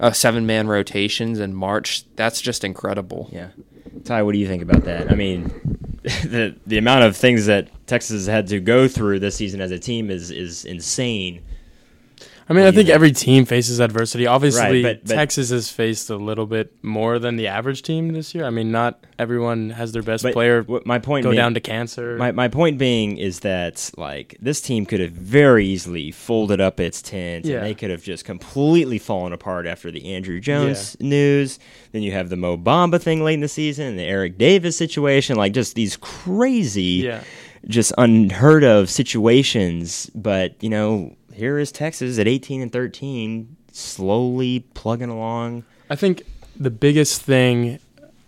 uh, 0.00 0.12
seven 0.12 0.46
man 0.46 0.68
rotations 0.68 1.38
in 1.38 1.54
March. 1.54 2.04
That's 2.16 2.40
just 2.40 2.64
incredible. 2.64 3.28
Yeah, 3.32 3.48
Ty, 4.04 4.22
what 4.22 4.32
do 4.32 4.38
you 4.38 4.46
think 4.46 4.62
about 4.62 4.84
that? 4.84 5.10
I 5.10 5.14
mean, 5.14 5.44
the 6.02 6.56
the 6.66 6.78
amount 6.78 7.04
of 7.04 7.16
things 7.16 7.46
that 7.46 7.68
Texas 7.86 8.12
has 8.12 8.26
had 8.26 8.46
to 8.48 8.60
go 8.60 8.88
through 8.88 9.20
this 9.20 9.36
season 9.36 9.60
as 9.60 9.70
a 9.70 9.78
team 9.78 10.10
is 10.10 10.30
is 10.30 10.64
insane. 10.64 11.42
I 12.48 12.52
mean, 12.52 12.64
I 12.64 12.70
think 12.70 12.88
every 12.88 13.10
team 13.10 13.44
faces 13.44 13.80
adversity. 13.80 14.26
Obviously, 14.26 14.82
but- 14.82 15.04
but- 15.04 15.14
Texas 15.14 15.50
has 15.50 15.68
faced 15.68 16.10
a 16.10 16.16
little 16.16 16.46
bit 16.46 16.72
more 16.82 17.18
than 17.18 17.36
the 17.36 17.48
average 17.48 17.82
team 17.82 18.12
this 18.12 18.34
year. 18.36 18.44
I 18.44 18.50
mean, 18.50 18.70
not 18.70 19.04
everyone 19.18 19.70
has 19.70 19.90
their 19.92 20.02
best 20.02 20.24
player 20.24 20.64
my 20.84 20.98
point 20.98 21.24
go 21.24 21.30
being, 21.30 21.38
down 21.38 21.54
to 21.54 21.60
cancer. 21.60 22.16
My 22.16 22.30
my 22.30 22.46
point 22.48 22.78
being 22.78 23.16
is 23.16 23.40
that 23.40 23.90
like 23.96 24.36
this 24.40 24.60
team 24.60 24.86
could 24.86 25.00
have 25.00 25.10
very 25.10 25.66
easily 25.66 26.12
folded 26.12 26.60
up 26.60 26.78
its 26.78 27.02
tent 27.02 27.46
Yeah. 27.46 27.56
and 27.56 27.66
they 27.66 27.74
could 27.74 27.90
have 27.90 28.02
just 28.02 28.24
completely 28.24 28.98
fallen 28.98 29.32
apart 29.32 29.66
after 29.66 29.90
the 29.90 30.14
Andrew 30.14 30.38
Jones 30.38 30.96
news. 31.00 31.58
Then 31.92 32.02
you 32.02 32.12
have 32.12 32.28
the 32.28 32.36
Mo 32.36 32.56
Bamba 32.56 33.00
thing 33.00 33.24
late 33.24 33.34
in 33.34 33.40
the 33.40 33.48
season, 33.48 33.86
and 33.86 33.98
the 33.98 34.04
Eric 34.04 34.38
Davis 34.38 34.76
situation, 34.76 35.36
like 35.36 35.52
just 35.52 35.74
these 35.74 35.96
crazy 35.96 37.02
yeah. 37.06 37.22
just 37.66 37.92
unheard 37.98 38.62
of 38.64 38.88
situations. 38.90 40.10
But 40.14 40.62
you 40.62 40.68
know, 40.68 41.16
here 41.36 41.58
is 41.58 41.70
Texas 41.72 42.18
at 42.18 42.26
18 42.26 42.62
and 42.62 42.72
13, 42.72 43.56
slowly 43.72 44.60
plugging 44.74 45.08
along. 45.10 45.64
I 45.90 45.96
think 45.96 46.22
the 46.58 46.70
biggest 46.70 47.22
thing 47.22 47.78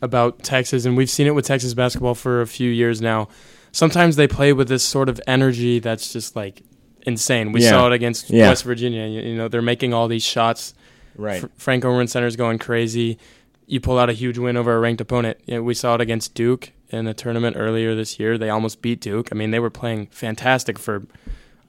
about 0.00 0.42
Texas, 0.42 0.84
and 0.84 0.96
we've 0.96 1.10
seen 1.10 1.26
it 1.26 1.34
with 1.34 1.46
Texas 1.46 1.74
basketball 1.74 2.14
for 2.14 2.40
a 2.40 2.46
few 2.46 2.70
years 2.70 3.00
now. 3.00 3.28
Sometimes 3.72 4.16
they 4.16 4.28
play 4.28 4.52
with 4.52 4.68
this 4.68 4.82
sort 4.84 5.08
of 5.08 5.20
energy 5.26 5.78
that's 5.78 6.12
just 6.12 6.36
like 6.36 6.62
insane. 7.02 7.52
We 7.52 7.62
Yeah. 7.62 7.70
saw 7.70 7.86
it 7.88 7.92
against 7.92 8.30
Yeah. 8.30 8.48
West 8.48 8.64
Virginia. 8.64 9.06
You, 9.06 9.20
you 9.30 9.36
know, 9.36 9.48
they're 9.48 9.62
making 9.62 9.92
all 9.94 10.06
these 10.08 10.22
shots. 10.24 10.74
Right. 11.16 11.40
Fr- 11.40 11.46
Frank 11.56 11.84
Erwin 11.84 12.06
Center's 12.08 12.36
going 12.36 12.58
crazy. 12.58 13.18
You 13.66 13.80
pull 13.80 13.98
out 13.98 14.08
a 14.08 14.12
huge 14.12 14.38
win 14.38 14.56
over 14.56 14.74
a 14.74 14.78
ranked 14.80 15.00
opponent. 15.00 15.38
You 15.46 15.56
know, 15.56 15.62
we 15.62 15.74
saw 15.74 15.94
it 15.96 16.00
against 16.00 16.34
Duke 16.34 16.70
in 16.90 17.06
a 17.06 17.12
tournament 17.14 17.56
earlier 17.58 17.94
this 17.94 18.18
year. 18.20 18.38
They 18.38 18.48
almost 18.50 18.80
beat 18.80 19.00
Duke. 19.00 19.28
I 19.32 19.34
mean, 19.34 19.50
they 19.50 19.58
were 19.58 19.68
playing 19.70 20.06
fantastic 20.10 20.78
for 20.78 21.02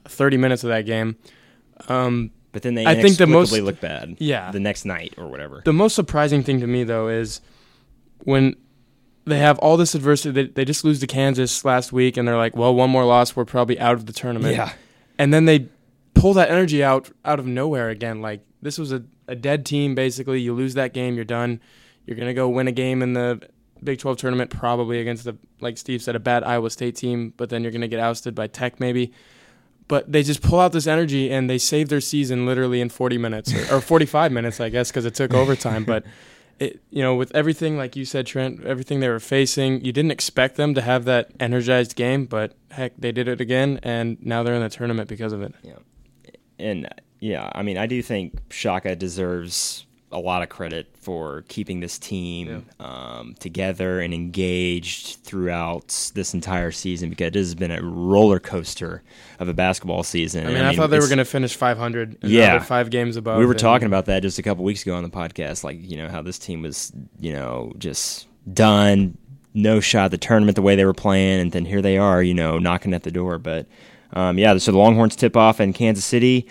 30 0.06 0.36
minutes 0.36 0.64
of 0.64 0.68
that 0.70 0.86
game. 0.86 1.16
Um, 1.88 2.30
But 2.52 2.62
then 2.62 2.74
they 2.74 2.84
I 2.86 3.00
think 3.00 3.16
the 3.16 3.26
most- 3.26 3.52
look 3.52 3.80
bad. 3.80 4.16
yeah. 4.18 4.50
The 4.50 4.60
next 4.60 4.84
night 4.84 5.14
or 5.16 5.28
whatever. 5.28 5.62
The 5.64 5.72
most 5.72 5.94
surprising 5.94 6.42
thing 6.42 6.60
to 6.60 6.66
me, 6.66 6.84
though, 6.84 7.08
is 7.08 7.40
when 8.24 8.56
they 9.24 9.38
have 9.38 9.58
all 9.60 9.76
this 9.76 9.94
adversity. 9.94 10.30
They, 10.32 10.50
they 10.52 10.64
just 10.64 10.84
lose 10.84 10.98
to 11.00 11.06
Kansas 11.06 11.64
last 11.64 11.92
week, 11.92 12.16
and 12.16 12.26
they're 12.26 12.36
like, 12.36 12.56
well, 12.56 12.74
one 12.74 12.90
more 12.90 13.04
loss, 13.04 13.36
we're 13.36 13.44
probably 13.44 13.78
out 13.78 13.94
of 13.94 14.06
the 14.06 14.12
tournament. 14.12 14.56
Yeah. 14.56 14.72
And 15.18 15.32
then 15.32 15.44
they 15.44 15.68
pull 16.14 16.32
that 16.34 16.50
energy 16.50 16.82
out 16.82 17.10
out 17.24 17.38
of 17.38 17.46
nowhere 17.46 17.88
again. 17.90 18.20
Like, 18.20 18.40
this 18.62 18.78
was 18.78 18.90
a, 18.92 19.04
a 19.28 19.36
dead 19.36 19.64
team, 19.64 19.94
basically. 19.94 20.40
You 20.40 20.54
lose 20.54 20.74
that 20.74 20.92
game, 20.92 21.14
you're 21.14 21.24
done. 21.24 21.60
You're 22.06 22.16
going 22.16 22.28
to 22.28 22.34
go 22.34 22.48
win 22.48 22.66
a 22.66 22.72
game 22.72 23.02
in 23.02 23.12
the 23.12 23.40
Big 23.84 23.98
12 24.00 24.16
tournament, 24.16 24.50
probably 24.50 25.00
against, 25.00 25.24
the 25.24 25.36
like 25.60 25.78
Steve 25.78 26.02
said, 26.02 26.16
a 26.16 26.20
bad 26.20 26.42
Iowa 26.42 26.68
State 26.70 26.96
team, 26.96 27.32
but 27.36 27.48
then 27.50 27.62
you're 27.62 27.70
going 27.72 27.80
to 27.82 27.88
get 27.88 28.00
ousted 28.00 28.34
by 28.34 28.46
Tech, 28.48 28.80
maybe. 28.80 29.12
But 29.90 30.12
they 30.12 30.22
just 30.22 30.40
pull 30.40 30.60
out 30.60 30.70
this 30.70 30.86
energy 30.86 31.32
and 31.32 31.50
they 31.50 31.58
save 31.58 31.88
their 31.88 32.00
season 32.00 32.46
literally 32.46 32.80
in 32.80 32.90
40 32.90 33.18
minutes 33.18 33.52
or, 33.52 33.78
or 33.78 33.80
45 33.80 34.30
minutes, 34.30 34.60
I 34.60 34.68
guess, 34.68 34.88
because 34.88 35.04
it 35.04 35.16
took 35.16 35.34
overtime. 35.34 35.84
But 35.84 36.04
it, 36.60 36.80
you 36.90 37.02
know, 37.02 37.16
with 37.16 37.34
everything 37.34 37.76
like 37.76 37.96
you 37.96 38.04
said, 38.04 38.24
Trent, 38.24 38.64
everything 38.64 39.00
they 39.00 39.08
were 39.08 39.18
facing, 39.18 39.84
you 39.84 39.90
didn't 39.90 40.12
expect 40.12 40.54
them 40.54 40.74
to 40.74 40.80
have 40.80 41.06
that 41.06 41.32
energized 41.40 41.96
game, 41.96 42.26
but 42.26 42.54
heck, 42.70 42.92
they 42.98 43.10
did 43.10 43.26
it 43.26 43.40
again, 43.40 43.80
and 43.82 44.16
now 44.24 44.44
they're 44.44 44.54
in 44.54 44.62
the 44.62 44.68
tournament 44.68 45.08
because 45.08 45.32
of 45.32 45.42
it. 45.42 45.54
Yeah, 45.64 45.78
and 46.60 46.88
yeah, 47.18 47.50
I 47.52 47.62
mean, 47.62 47.76
I 47.76 47.86
do 47.86 48.00
think 48.00 48.38
Shaka 48.52 48.94
deserves 48.94 49.86
a 50.12 50.18
lot 50.18 50.42
of 50.42 50.48
credit 50.48 50.88
for 51.00 51.44
keeping 51.48 51.80
this 51.80 51.98
team 51.98 52.66
um, 52.80 53.34
together 53.38 54.00
and 54.00 54.12
engaged 54.12 55.18
throughout 55.22 56.10
this 56.14 56.34
entire 56.34 56.72
season 56.72 57.10
because 57.10 57.28
it 57.28 57.34
has 57.36 57.54
been 57.54 57.70
a 57.70 57.80
roller 57.80 58.40
coaster 58.40 59.02
of 59.38 59.48
a 59.48 59.54
basketball 59.54 60.02
season. 60.02 60.46
I 60.46 60.52
mean, 60.52 60.64
I, 60.64 60.74
thought 60.74 60.88
they 60.88 60.98
were 60.98 61.06
going 61.06 61.18
to 61.18 61.24
finish 61.24 61.54
500. 61.54 62.18
Yeah. 62.22 62.58
five 62.58 62.90
games 62.90 63.16
above. 63.16 63.38
We 63.38 63.46
were 63.46 63.52
and- 63.52 63.60
talking 63.60 63.86
about 63.86 64.06
that 64.06 64.22
just 64.22 64.38
a 64.38 64.42
couple 64.42 64.64
weeks 64.64 64.82
ago 64.82 64.96
on 64.96 65.04
the 65.04 65.10
podcast, 65.10 65.62
like 65.62 65.78
you 65.80 65.96
know 65.96 66.08
how 66.08 66.22
this 66.22 66.38
team 66.38 66.62
was, 66.62 66.92
you 67.20 67.32
know, 67.32 67.72
just 67.78 68.26
done, 68.52 69.16
no 69.54 69.78
shot 69.80 70.10
the 70.10 70.18
tournament 70.18 70.56
the 70.56 70.62
way 70.62 70.74
they 70.74 70.84
were 70.84 70.92
playing, 70.92 71.40
and 71.40 71.52
then 71.52 71.64
here 71.64 71.82
they 71.82 71.98
are, 71.98 72.22
you 72.22 72.34
know, 72.34 72.58
knocking 72.58 72.94
at 72.94 73.04
the 73.04 73.10
door. 73.12 73.38
But 73.38 73.66
um, 74.12 74.38
yeah, 74.38 74.56
so 74.58 74.72
the 74.72 74.78
Longhorns 74.78 75.14
tip 75.14 75.36
off 75.36 75.60
in 75.60 75.72
Kansas 75.72 76.04
City 76.04 76.48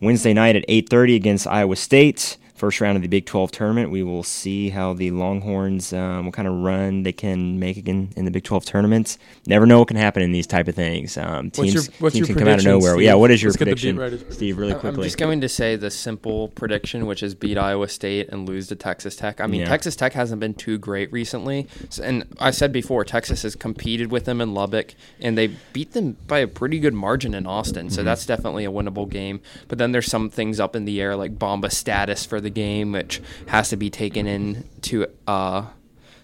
Wednesday 0.00 0.34
night 0.34 0.56
at 0.56 0.64
eight 0.68 0.90
thirty 0.90 1.16
against 1.16 1.46
Iowa 1.46 1.76
State. 1.76 2.36
First 2.58 2.80
round 2.80 2.96
of 2.96 3.02
the 3.02 3.08
Big 3.08 3.24
12 3.24 3.52
tournament. 3.52 3.90
We 3.90 4.02
will 4.02 4.22
see 4.24 4.68
how 4.70 4.92
the 4.92 5.12
Longhorns, 5.12 5.92
um, 5.92 6.26
what 6.26 6.34
kind 6.34 6.48
of 6.48 6.54
run 6.54 7.04
they 7.04 7.12
can 7.12 7.58
make 7.60 7.76
again 7.76 8.10
in 8.16 8.24
the 8.24 8.30
Big 8.32 8.42
12 8.42 8.64
tournament. 8.64 9.16
Never 9.46 9.64
know 9.64 9.78
what 9.78 9.88
can 9.88 9.96
happen 9.96 10.22
in 10.22 10.32
these 10.32 10.46
type 10.46 10.66
of 10.66 10.74
things. 10.74 11.16
Um, 11.16 11.46
What's 11.46 11.58
teams 11.58 11.74
your- 11.74 11.84
what's 12.00 12.14
teams 12.14 12.28
your 12.28 12.36
can 12.36 12.44
come 12.46 12.52
out 12.52 12.58
of 12.58 12.64
nowhere. 12.64 12.94
Steve? 12.94 13.02
Yeah, 13.04 13.14
what 13.14 13.30
is 13.30 13.42
your 13.42 13.50
Let's 13.50 13.56
get 13.58 13.64
the 13.66 13.70
beat 13.70 13.94
prediction, 13.96 13.96
writers. 13.98 14.34
Steve? 14.36 14.58
Really 14.58 14.72
quickly? 14.74 14.98
I'm 14.98 15.02
just 15.04 15.18
going 15.18 15.40
to 15.40 15.48
say 15.48 15.76
the 15.76 15.90
simple 15.90 16.48
prediction, 16.48 17.06
which 17.06 17.22
is 17.22 17.34
beat 17.36 17.56
Iowa 17.56 17.86
State 17.88 18.28
and 18.30 18.48
lose 18.48 18.66
to 18.68 18.76
Texas 18.76 19.14
Tech. 19.14 19.40
I 19.40 19.46
mean, 19.46 19.60
Yeah. 19.60 19.68
Texas 19.68 19.94
Tech 19.94 20.12
hasn't 20.14 20.40
been 20.40 20.54
too 20.54 20.78
great 20.78 21.12
recently, 21.12 21.68
and 22.02 22.24
I 22.40 22.50
said 22.50 22.72
before, 22.72 23.04
Texas 23.04 23.42
has 23.42 23.54
competed 23.54 24.10
with 24.10 24.24
them 24.24 24.40
in 24.40 24.52
Lubbock, 24.52 24.94
and 25.20 25.38
they 25.38 25.48
beat 25.72 25.92
them 25.92 26.16
by 26.26 26.40
a 26.40 26.48
pretty 26.48 26.80
good 26.80 26.94
margin 26.94 27.34
in 27.34 27.46
Austin. 27.46 27.86
Mm-hmm. 27.86 27.94
So 27.94 28.02
that's 28.02 28.26
definitely 28.26 28.64
a 28.64 28.70
winnable 28.72 29.08
game. 29.08 29.40
But 29.68 29.78
then 29.78 29.92
there's 29.92 30.06
some 30.10 30.28
things 30.28 30.58
up 30.58 30.74
in 30.74 30.84
the 30.86 31.00
air, 31.00 31.14
like 31.14 31.38
Bamba 31.38 31.70
status 31.70 32.24
for 32.26 32.40
the 32.40 32.47
game, 32.50 32.92
which 32.92 33.20
has 33.46 33.70
to 33.70 33.76
be 33.76 33.90
taken 33.90 34.26
into 34.26 35.06
uh, 35.26 35.66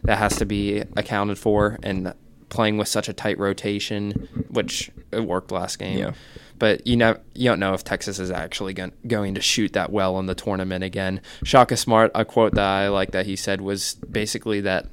that 0.03 0.19
has 0.19 0.37
to 0.37 0.45
be 0.45 0.81
accounted 0.97 1.39
for, 1.39 1.79
and 1.83 2.15
playing 2.49 2.77
with 2.77 2.89
such 2.89 3.09
a 3.09 3.13
tight 3.13 3.39
rotation, 3.39 4.29
which 4.49 4.91
it 5.11 5.21
worked 5.21 5.51
last 5.51 5.79
game. 5.79 5.99
Yeah. 5.99 6.13
But 6.59 6.87
you 6.87 6.97
know, 6.97 7.19
you 7.35 7.49
don't 7.49 7.59
know 7.59 7.75
if 7.75 7.85
Texas 7.85 8.19
is 8.19 8.31
actually 8.31 8.75
going, 8.75 8.93
going 9.07 9.35
to 9.35 9.41
shoot 9.41 9.73
that 9.73 9.91
well 9.91 10.19
in 10.19 10.27
the 10.27 10.35
tournament 10.35 10.85
again. 10.85 11.21
Shaka 11.43 11.77
Smart, 11.77 12.13
a 12.15 12.25
quote 12.25 12.55
that 12.55 12.65
I 12.65 12.89
like 12.89 13.11
that 13.11 13.27
he 13.27 13.37
said 13.37 13.61
was 13.61 13.95
basically 13.95 14.61
that 14.61 14.87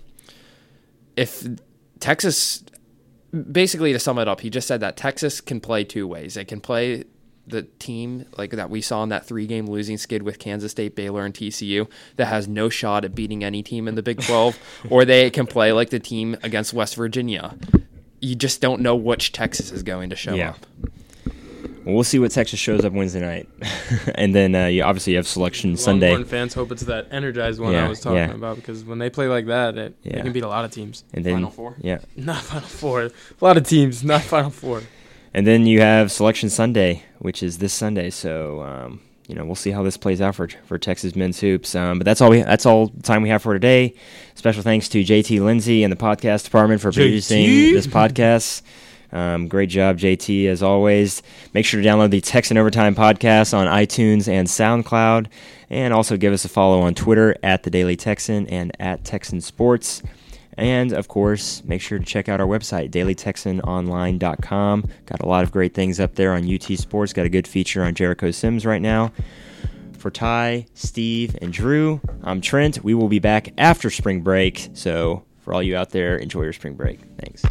if 1.16 1.48
Texas, 2.00 2.64
basically 3.52 3.94
to 3.94 4.00
sum 4.00 4.18
it 4.18 4.28
up, 4.28 4.42
he 4.42 4.50
just 4.50 4.68
said 4.68 4.80
that 4.80 4.98
Texas 4.98 5.40
can 5.40 5.60
play 5.60 5.84
two 5.84 6.08
ways. 6.08 6.36
It 6.36 6.48
can 6.48 6.62
play 6.62 7.04
the 7.52 7.64
team 7.80 8.26
like 8.38 8.52
that 8.52 8.70
we 8.70 8.82
saw 8.82 9.04
in 9.04 9.10
that 9.10 9.26
three 9.26 9.46
game 9.46 9.68
losing 9.68 9.98
skid 9.98 10.24
with 10.24 10.40
Kansas 10.40 10.72
State, 10.72 10.96
Baylor, 10.96 11.24
and 11.24 11.34
TCU 11.34 11.88
that 12.16 12.26
has 12.26 12.48
no 12.48 12.68
shot 12.70 13.06
at 13.06 13.14
beating 13.14 13.44
any 13.44 13.62
team 13.62 13.88
in 13.88 13.96
the 13.96 14.02
Big 14.04 14.22
12, 14.22 14.58
or 14.90 15.06
they 15.06 15.30
can 15.30 15.46
play 15.46 15.72
like 15.72 15.90
the 15.92 16.00
team 16.00 16.36
against 16.44 16.74
West 16.74 16.96
Virginia. 16.96 17.56
You 18.20 18.36
just 18.36 18.62
don't 18.62 18.82
know 18.82 18.96
which 18.96 19.32
Texas 19.32 19.72
is 19.72 19.84
going 19.84 20.10
to 20.10 20.16
show 20.16 20.34
Yeah. 20.34 20.50
up. 20.52 20.66
Well, 21.84 21.96
we'll 21.96 22.04
see 22.04 22.20
what 22.20 22.30
Texas 22.30 22.60
shows 22.60 22.86
up 22.86 22.94
Wednesday 22.94 23.22
night, 23.22 23.50
and 24.16 24.36
then 24.36 24.54
uh, 24.54 24.68
you 24.68 24.84
obviously 24.84 25.16
have 25.16 25.28
selection 25.28 25.76
Sunday. 25.78 26.10
Longhorn 26.12 26.28
fans 26.30 26.54
hope 26.54 26.72
it's 26.72 26.84
that 26.84 27.08
energized 27.10 27.60
one 27.60 27.74
Yeah, 27.74 27.86
I 27.88 27.90
was 27.90 28.00
talking 28.00 28.18
yeah. 28.18 28.32
about 28.36 28.58
because 28.58 28.86
when 28.86 29.00
they 29.00 29.10
play 29.10 29.28
like 29.28 29.48
that, 29.48 29.76
it, 29.80 29.96
Yeah. 30.04 30.18
they 30.18 30.22
can 30.22 30.32
beat 30.32 30.44
a 30.44 30.48
lot 30.48 30.64
of 30.64 30.70
teams. 30.70 31.04
And 31.12 31.26
then 31.26 31.34
Final 31.34 31.50
Four? 31.50 31.76
yeah, 31.82 31.98
Not 32.16 32.44
Final 32.44 32.68
Four. 32.68 33.02
A 33.06 33.12
lot 33.42 33.58
of 33.58 33.68
teams, 33.68 34.04
not 34.04 34.22
Final 34.22 34.52
Four. 34.52 34.84
And 35.34 35.46
then 35.48 35.66
you 35.66 35.82
have 35.82 36.12
selection 36.12 36.50
Sunday, 36.50 37.04
which 37.20 37.44
is 37.44 37.58
this 37.58 37.74
Sunday. 37.74 38.10
So 38.10 38.62
um, 38.64 39.02
you 39.28 39.36
know 39.36 39.46
we'll 39.46 39.56
see 39.56 39.72
how 39.72 39.84
this 39.84 39.98
plays 39.98 40.22
out 40.22 40.36
for 40.36 40.48
for 40.66 40.78
Texas 40.78 41.16
men's 41.16 41.40
hoops. 41.40 41.76
Um, 41.76 42.00
but 42.00 42.06
that's 42.06 42.22
all 42.22 42.30
we 42.30 42.42
that's 42.42 42.66
all 42.66 42.90
time 43.04 43.22
we 43.22 43.30
have 43.30 43.42
for 43.42 43.54
today. 43.54 43.94
Special 44.36 44.64
thanks 44.64 44.90
to 44.90 45.04
JT 45.04 45.44
Lindsay 45.44 45.84
and 45.84 45.92
the 45.92 45.98
podcast 45.98 46.46
department 46.46 46.82
for 46.82 46.92
producing 46.92 47.46
this 47.74 47.88
podcast. 47.88 48.62
Um, 49.14 49.48
great 49.48 49.70
job, 49.70 49.98
JT, 49.98 50.48
as 50.48 50.64
always. 50.64 51.22
Make 51.54 51.66
sure 51.66 51.82
to 51.82 51.88
download 51.88 52.12
the 52.12 52.22
Texan 52.22 52.58
Overtime 52.58 52.96
podcast 52.96 53.54
on 53.54 53.68
iTunes 53.68 54.28
and 54.28 54.48
SoundCloud. 54.48 55.28
And 55.70 55.94
also 55.94 56.18
give 56.18 56.34
us 56.34 56.46
a 56.46 56.50
follow 56.50 56.82
on 56.82 56.96
Twitter 56.96 57.36
at 57.44 57.64
The 57.64 57.70
Daily 57.70 57.96
Texan 57.96 58.48
and 58.48 58.76
at 58.80 59.04
Texan 59.04 59.42
Sports. 59.42 60.02
And 60.58 60.92
of 60.92 61.08
course, 61.08 61.64
make 61.64 61.82
sure 61.82 62.00
to 62.00 62.06
check 62.06 62.30
out 62.30 62.42
our 62.42 62.48
website, 62.48 62.92
dailytexanonline.com. 62.92 64.86
Got 65.06 65.22
a 65.22 65.26
lot 65.26 65.44
of 65.44 65.52
great 65.52 65.74
things 65.74 66.00
up 66.00 66.16
there 66.16 66.34
on 66.34 66.54
UT 66.54 66.64
Sports. 66.78 67.14
Got 67.14 67.26
a 67.26 67.30
good 67.30 67.48
feature 67.48 67.84
on 67.84 67.96
Jericho 67.96 68.32
Sims 68.32 68.66
right 68.66 68.82
now. 68.82 69.12
For 69.98 70.10
Ty, 70.10 70.66
Steve, 70.74 71.38
and 71.42 71.54
Drew, 71.54 72.02
I'm 72.24 72.42
Trent. 72.42 72.84
We 72.84 72.96
will 72.96 73.08
be 73.08 73.20
back 73.20 73.54
after 73.58 73.90
spring 73.92 74.22
break. 74.22 74.70
So, 74.74 75.24
for 75.40 75.54
all 75.54 75.62
you 75.62 75.78
out 75.78 75.92
there, 75.92 76.18
enjoy 76.18 76.42
your 76.44 76.54
spring 76.54 76.74
break. 76.74 77.00
Thanks. 77.20 77.44